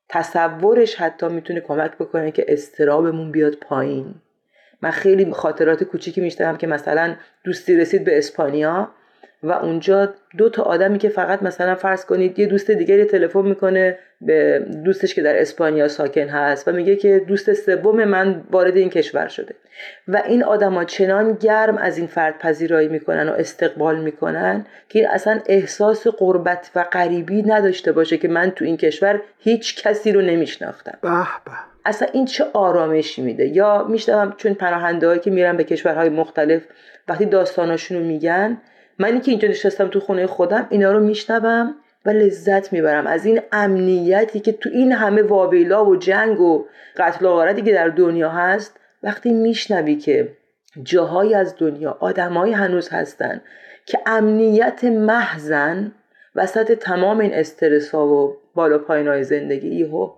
تصورش 0.09 0.95
حتی 0.95 1.27
می‌تونه 1.27 1.59
کمک 1.59 1.91
بکنه 1.95 2.31
که 2.31 2.45
استرابمون 2.47 3.31
بیاد 3.31 3.55
پایین. 3.55 4.15
من 4.81 4.91
خیلی 4.91 5.31
خاطرات 5.31 5.83
کوچیکی 5.83 6.21
میشتم 6.21 6.57
که 6.57 6.67
مثلا 6.67 7.15
دوستی 7.43 7.77
رسید 7.77 8.03
به 8.03 8.17
اسپانیا. 8.17 8.91
و 9.43 9.51
اونجا 9.51 10.13
دو 10.37 10.49
تا 10.49 10.63
آدمی 10.63 10.97
که 10.97 11.09
فقط 11.09 11.43
مثلا 11.43 11.75
فرض 11.75 12.05
کنید 12.05 12.39
یه 12.39 12.45
دوست 12.45 12.71
دیگری 12.71 13.05
تلفن 13.05 13.41
می‌کنه 13.41 13.97
به 14.21 14.65
دوستش 14.85 15.15
که 15.15 15.21
در 15.21 15.41
اسپانیا 15.41 15.87
ساکن 15.87 16.27
هست 16.27 16.67
و 16.67 16.71
میگه 16.71 16.95
که 16.95 17.19
دوست 17.27 17.53
سوم 17.53 18.03
من 18.03 18.43
وارد 18.51 18.77
این 18.77 18.89
کشور 18.89 19.27
شده. 19.27 19.55
و 20.07 20.21
این 20.27 20.43
آدما 20.43 20.83
چنان 20.83 21.33
گرم 21.33 21.77
از 21.77 21.97
این 21.97 22.07
فرد 22.07 22.37
پذیرایی 22.39 22.87
می‌کنن 22.87 23.29
و 23.29 23.31
استقبال 23.31 23.99
می‌کنن 23.99 24.65
که 24.89 24.99
این 24.99 25.07
اصلا 25.07 25.39
احساس 25.45 26.07
قربت 26.07 26.71
و 26.75 26.83
غریبی 26.83 27.43
نداشته 27.43 27.91
باشه 27.91 28.17
که 28.17 28.27
من 28.27 28.51
تو 28.51 28.65
این 28.65 28.77
کشور 28.77 29.21
هیچ 29.39 29.83
کسی 29.83 30.11
رو 30.11 30.21
نمیشناختم. 30.21 30.97
به 31.01 31.09
به. 31.45 31.51
اصلا 31.85 32.07
این 32.13 32.25
چه 32.25 32.45
آرامشی 32.53 33.21
میده؟ 33.21 33.47
یا 33.47 33.85
میشنوم 33.89 34.33
چون 34.37 34.53
پناهنده 34.53 35.19
که 35.19 35.31
میرن 35.31 35.57
به 35.57 35.63
کشورهای 35.63 36.09
مختلف 36.09 36.61
وقتی 37.07 37.25
داستاناشون 37.25 37.97
رو 37.97 38.03
میگن 38.03 38.57
منی 38.99 39.19
که 39.19 39.31
اینجا 39.31 39.47
نشستم 39.47 39.87
تو 39.87 39.99
خونه 39.99 40.27
خودم 40.27 40.67
اینا 40.69 40.91
رو 40.91 40.99
میشنوم 40.99 41.75
و 42.05 42.09
لذت 42.09 42.73
می‌برم. 42.73 43.07
از 43.07 43.25
این 43.25 43.41
امنیتی 43.51 44.39
که 44.39 44.51
تو 44.51 44.69
این 44.73 44.91
همه 44.91 45.21
واویلا 45.21 45.85
و 45.85 45.95
جنگ 45.95 46.39
و 46.39 46.65
قتل 46.97 47.25
و 47.25 47.29
غارتی 47.29 47.61
که 47.61 47.73
در 47.73 47.87
دنیا 47.87 48.29
هست 48.29 48.79
وقتی 49.03 49.33
میشنوی 49.33 49.95
که 49.95 50.37
جاهایی 50.83 51.33
از 51.33 51.55
دنیا 51.57 51.97
آدمایی 51.99 52.53
هنوز 52.53 52.89
هستن 52.89 53.41
که 53.85 53.99
امنیت 54.05 54.83
محزن 54.83 55.91
وسط 56.35 56.71
تمام 56.71 57.19
این 57.19 57.33
استرس 57.33 57.91
ها 57.91 58.07
و 58.07 58.37
بالا 58.55 58.77
پایین 58.77 59.07
های 59.07 59.23
زندگی 59.23 59.83
و 59.83 60.11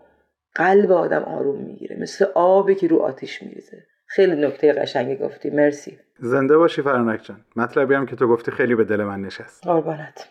قلب 0.56 0.92
آدم 0.92 1.24
آروم 1.24 1.60
می‌گیره. 1.62 1.96
مثل 2.00 2.26
آبی 2.34 2.76
که 2.76 2.88
رو 2.88 3.02
آتیش 3.02 3.42
میریزه. 3.44 3.84
خیلی 4.16 4.36
نکته 4.36 4.74
قشنگی 4.74 5.16
گفتی. 5.16 5.50
مرسی. 5.50 6.00
زنده 6.20 6.58
باشی 6.58 6.82
فرانک 6.82 7.24
جان. 7.24 7.46
مطلبی 7.56 7.94
هم 7.94 8.06
که 8.06 8.16
تو 8.16 8.28
گفتی 8.28 8.52
خیلی 8.52 8.76
به 8.76 8.84
دل 8.84 9.04
من 9.04 9.22
نشست. 9.22 9.64
قربانت. 9.64 10.30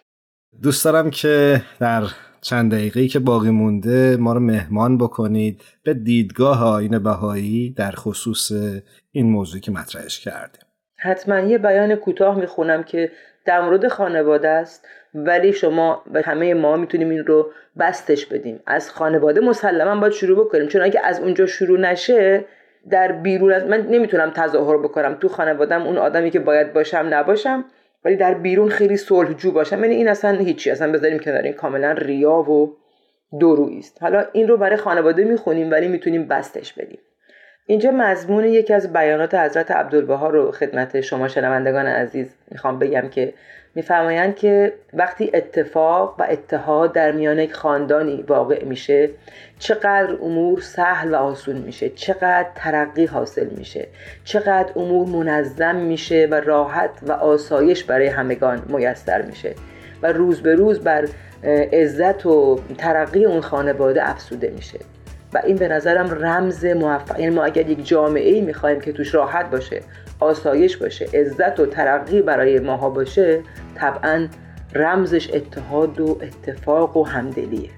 دوست 0.62 0.85
دارم 0.85 1.11
که 1.11 1.62
در 1.81 2.03
چند 2.41 2.72
دقیقه‌ای 2.72 3.09
که 3.09 3.18
باقی 3.18 3.51
مونده 3.51 4.16
ما 4.16 4.33
رو 4.33 4.41
مهمان 4.41 4.99
بکنید 4.99 5.62
به 5.83 5.95
دیدگاه 5.95 6.64
آین 6.64 6.99
بهایی 6.99 7.74
در 7.76 7.91
خصوص 7.91 8.53
این 9.11 9.31
موضوعی 9.31 9.61
که 9.61 9.72
مطرحش 9.72 10.20
کردیم. 10.20 10.62
حتما 10.99 11.39
یه 11.39 11.59
بیان 11.59 11.95
کوتاه 11.95 12.39
می‌خونم 12.39 12.83
که 12.83 13.12
در 13.47 13.61
مورد 13.61 13.89
خانواده 13.89 14.49
است 14.49 14.89
ولی 15.14 15.53
شما 15.53 16.03
و 16.14 16.22
همه 16.24 16.55
ما 16.55 16.76
می‌تونیم 16.76 17.11
این 17.11 17.26
رو 17.26 17.53
بستش 17.78 18.26
بدیم. 18.26 18.61
از 18.66 18.91
خانواده 18.91 19.41
مسلما 19.41 20.01
باید 20.01 20.12
شروع 20.12 20.45
بکنیم 20.45 20.68
چون 20.68 20.83
اگه 20.83 21.01
از 21.05 21.20
اونجا 21.20 21.47
شروع 21.47 21.81
نشه 21.81 22.45
در 22.91 23.12
بیرون 23.12 23.53
از 23.53 23.64
من 23.64 23.87
نمی‌تونم 23.87 24.31
تظاهر 24.31 24.78
بکنم 24.78 25.14
تو 25.14 25.28
خانوادم 25.28 25.83
اون 25.83 25.99
آدمی 25.99 26.31
که 26.31 26.41
باید 26.41 26.72
باشم 26.72 27.07
نباشم 27.11 27.64
ولی 28.05 28.16
در 28.16 28.35
بیرون 28.35 28.68
خیلی 28.68 28.97
صلحجو 28.97 29.53
باشم. 29.53 29.85
یعنی 29.85 29.95
این 29.95 30.09
اصلا 30.09 30.39
هیچی. 30.39 30.70
اصلا 30.70 30.93
بذاریم 30.93 31.18
کنار 31.18 31.43
این. 31.43 31.53
کاملا 31.53 31.93
ریا 31.93 32.33
و 32.33 32.76
دورویی 33.41 33.78
است. 33.78 34.03
حالا 34.03 34.24
این 34.33 34.49
رو 34.49 34.57
برای 34.57 34.76
خانواده 34.76 35.24
می‌خونیم 35.24 35.70
ولی 35.70 35.89
می‌تونیم 35.89 36.28
بستش 36.28 36.72
بدیم. 36.72 36.99
اینجا 37.66 37.91
مضمون 37.91 38.45
یکی 38.45 38.74
از 38.74 38.93
بیانات 38.93 39.35
حضرت 39.35 39.70
عبدالبها 39.70 40.31
رو 40.31 40.53
خدمت 40.53 41.01
شما 41.01 41.28
شنوندگان 41.28 41.87
عزیز 41.87 42.37
می‌خوام 42.51 42.78
بگم 42.78 43.09
که 43.09 43.35
میفرمایند 43.75 44.37
که 44.37 44.73
وقتی 44.93 45.31
اتفاق 45.35 46.16
و 46.18 46.27
اتحاد 46.31 46.93
در 46.93 47.12
میان 47.12 47.39
یک 47.39 47.55
خاندانی 47.55 48.25
واقع 48.29 48.64
میشه 48.64 49.11
چقدر 49.59 50.16
امور 50.23 50.61
سهل 50.61 51.14
و 51.14 51.16
آسون 51.16 51.57
میشه 51.57 51.89
چقدر 51.89 52.47
ترقی 52.55 53.07
حاصل 53.07 53.47
میشه 53.47 53.87
چقدر 54.25 54.73
امور 54.77 55.09
منظم 55.09 55.77
میشه 55.77 56.29
و 56.31 56.35
راحت 56.35 56.91
و 57.03 57.12
آسایش 57.12 57.85
برای 57.85 58.07
همگان 58.07 58.62
میسر 58.68 59.23
میشه 59.23 59.55
و 60.03 60.12
روز 60.12 60.43
به 60.43 60.55
روز 60.55 60.81
بر 60.81 61.09
عزت 61.73 62.27
و 62.27 62.61
ترقی 62.79 63.25
اون 63.25 63.41
خانواده 63.41 64.11
افسوده 64.11 64.51
میشه. 64.51 64.79
و 65.35 65.43
این 65.45 65.57
به 65.57 65.68
نظرم 65.68 66.11
رمز 66.11 66.64
موفق 66.64 67.20
یعنی 67.20 67.35
ما 67.35 67.45
اگر 67.45 67.70
یک 67.70 67.87
جامعه 67.87 68.33
ای 68.33 68.41
می‌خوایم 68.41 68.81
که 68.81 68.93
توش 68.93 69.14
راحت 69.14 69.51
باشه 69.51 69.83
آسایش 70.20 70.76
باشه 70.76 71.09
عزت 71.14 71.61
و 71.61 71.66
ترقی 71.66 72.22
برای 72.22 72.61
ماها 72.61 72.91
باشه 72.91 73.41
طبعا 73.74 74.28
رمزش 74.74 75.31
اتحاد 75.35 76.01
و 76.01 76.18
اتفاق 76.22 76.97
و 76.97 77.05
همدلیه. 77.05 77.70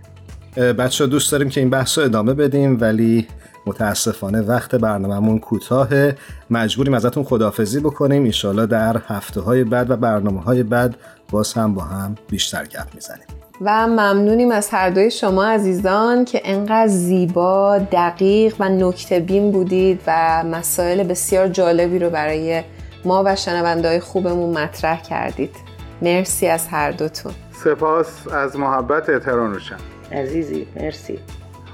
بچه 0.56 1.06
دوست 1.06 1.32
داریم 1.32 1.48
که 1.48 1.60
این 1.60 1.70
بحث 1.70 1.98
رو 1.98 2.04
ادامه 2.04 2.34
بدیم 2.34 2.78
ولی 2.80 3.26
متاسفانه 3.66 4.40
وقت 4.40 4.74
برنامهمون 4.74 5.38
کوتاهه. 5.38 6.16
مجبوریم 6.50 6.94
ازتون 6.94 7.24
خدافزی 7.24 7.80
بکنیم. 7.80 8.24
ایشالا 8.24 8.66
در 8.66 8.96
هفته 9.06 9.40
های 9.40 9.64
بعد 9.64 9.90
و 9.90 9.96
برنامه 9.96 10.42
های 10.42 10.62
بعد 10.62 10.96
باز 11.30 11.52
هم 11.52 11.74
با 11.74 11.82
هم 11.82 12.14
بیشتر 12.28 12.64
گپ 12.64 12.94
می‌زنیم. 12.94 13.26
و 13.64 13.86
ممنونیم 13.86 14.50
از 14.50 14.68
هر 14.70 14.90
دوی 14.90 15.10
شما 15.10 15.44
عزیزان 15.44 16.24
که 16.24 16.40
انقدر 16.44 16.86
زیبا، 16.86 17.78
دقیق 17.78 18.54
و 18.60 18.68
نکته 18.68 19.20
بین 19.20 19.50
بودید 19.50 20.00
و 20.06 20.42
مسائل 20.44 21.02
بسیار 21.02 21.48
جالبی 21.48 21.98
رو 21.98 22.10
برای 22.10 22.62
ما 23.04 23.22
و 23.26 23.36
شنونده 23.36 24.00
خوبمون 24.00 24.58
مطرح 24.58 25.02
کردید. 25.02 25.56
مرسی 26.02 26.46
از 26.46 26.68
هر 26.68 26.90
دوتون. 26.90 27.32
سپاس 27.52 28.28
از 28.28 28.56
محبت 28.56 29.24
ترانوشن 29.24 29.76
عزیزی 30.12 30.66
مرسی 30.76 31.18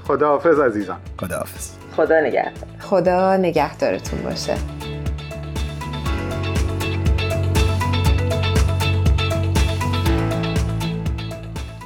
خداحافظ 0.07 0.59
عزیزان 0.59 0.97
خداحافظ 1.21 1.69
خدا 1.97 2.19
نگهدار 2.19 2.69
خدا 2.79 3.37
نگهدارتون 3.37 4.21
باشه. 4.23 4.55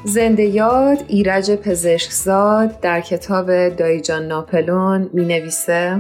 زنده 0.06 0.44
یاد 0.44 1.06
ایرج 1.08 1.52
پزشکزاد 1.52 2.80
در 2.80 3.02
کتاب 3.02 3.70
دایجان 3.70 4.28
ناپلون 4.28 5.10
می 5.14 5.26
نویسه 5.26 6.00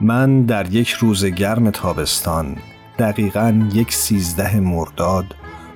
من 0.00 0.42
در 0.42 0.72
یک 0.72 0.88
روز 0.90 1.24
گرم 1.24 1.70
تابستان 1.70 2.56
دقیقا 2.98 3.68
یک 3.72 3.92
سیزده 3.92 4.60
مرداد 4.60 5.26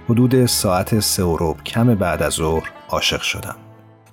حدود 0.08 0.46
ساعت 0.46 1.00
سه 1.00 1.22
و 1.22 1.54
کم 1.66 1.94
بعد 1.94 2.22
از 2.22 2.32
ظهر 2.32 2.70
عاشق 2.88 3.20
شدم. 3.20 3.56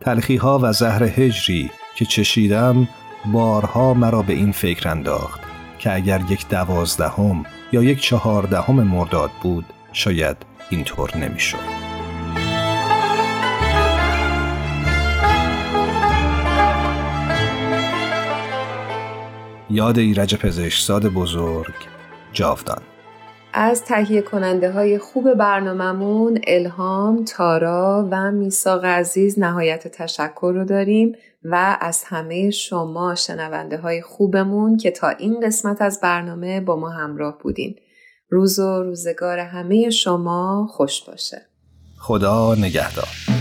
تلخی 0.01 0.35
ها 0.35 0.59
و 0.63 0.73
زهر 0.73 1.03
هجری 1.03 1.71
که 1.95 2.05
چشیدم 2.05 2.87
بارها 3.33 3.93
مرا 3.93 4.21
به 4.21 4.33
این 4.33 4.51
فکر 4.51 4.89
انداخت. 4.89 5.44
که 5.79 5.93
اگر 5.93 6.21
یک 6.29 6.49
دوازدهم 6.49 7.45
یا 7.71 7.83
یک 7.83 8.01
چهاردهم 8.01 8.75
مرداد 8.75 9.31
بود 9.43 9.65
شاید 9.93 10.37
اینطور 10.69 11.17
نمی‌شد. 11.17 11.85
یاد 19.69 19.99
ایرج 19.99 20.35
پزشکزاد 20.35 21.07
بزرگ 21.07 21.73
جاودان 22.33 22.81
از 23.53 23.83
تهیه 23.83 24.21
کننده 24.21 24.71
های 24.71 24.97
خوب 24.97 25.33
برنامهمون 25.33 26.39
الهام، 26.47 27.25
تارا 27.25 28.07
و 28.11 28.31
میساق 28.31 28.85
عزیز 28.85 29.39
نهایت 29.39 29.87
تشکر 29.87 30.51
رو 30.55 30.65
داریم 30.65 31.15
و 31.51 31.77
از 31.81 32.03
همه 32.05 32.51
شما 32.51 33.15
شنونده 33.15 33.77
های 33.77 34.01
خوبمون 34.01 34.77
که 34.77 34.91
تا 34.91 35.09
این 35.09 35.39
قسمت 35.39 35.81
از 35.81 35.99
برنامه 35.99 36.61
با 36.61 36.75
ما 36.75 36.89
همراه 36.89 37.37
بودین. 37.37 37.75
روز 38.29 38.59
و 38.59 38.83
روزگار 38.83 39.39
همه 39.39 39.89
شما 39.89 40.67
خوش 40.71 41.01
باشه. 41.03 41.41
خدا 41.97 42.55
نگهدار. 42.55 43.34